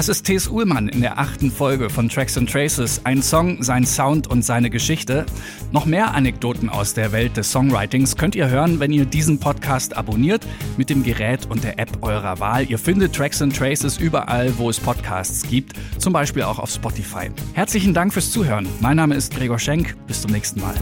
Das 0.00 0.08
ist 0.08 0.22
T.S. 0.22 0.48
Uhlmann 0.48 0.88
in 0.88 1.02
der 1.02 1.18
achten 1.18 1.50
Folge 1.50 1.90
von 1.90 2.08
Tracks 2.08 2.38
and 2.38 2.50
Traces. 2.50 3.02
Ein 3.04 3.22
Song, 3.22 3.62
sein 3.62 3.84
Sound 3.84 4.28
und 4.28 4.42
seine 4.42 4.70
Geschichte. 4.70 5.26
Noch 5.72 5.84
mehr 5.84 6.14
Anekdoten 6.14 6.70
aus 6.70 6.94
der 6.94 7.12
Welt 7.12 7.36
des 7.36 7.52
Songwritings 7.52 8.16
könnt 8.16 8.34
ihr 8.34 8.48
hören, 8.48 8.80
wenn 8.80 8.92
ihr 8.92 9.04
diesen 9.04 9.38
Podcast 9.38 9.98
abonniert 9.98 10.46
mit 10.78 10.88
dem 10.88 11.02
Gerät 11.02 11.44
und 11.50 11.64
der 11.64 11.78
App 11.78 11.98
eurer 12.00 12.40
Wahl. 12.40 12.64
Ihr 12.70 12.78
findet 12.78 13.14
Tracks 13.14 13.42
and 13.42 13.54
Traces 13.54 13.98
überall, 13.98 14.56
wo 14.56 14.70
es 14.70 14.80
Podcasts 14.80 15.42
gibt, 15.42 15.74
zum 15.98 16.14
Beispiel 16.14 16.44
auch 16.44 16.58
auf 16.58 16.70
Spotify. 16.70 17.30
Herzlichen 17.52 17.92
Dank 17.92 18.14
fürs 18.14 18.30
Zuhören. 18.32 18.66
Mein 18.80 18.96
Name 18.96 19.16
ist 19.16 19.36
Gregor 19.36 19.58
Schenk. 19.58 19.96
Bis 20.06 20.22
zum 20.22 20.30
nächsten 20.30 20.62
Mal. 20.62 20.76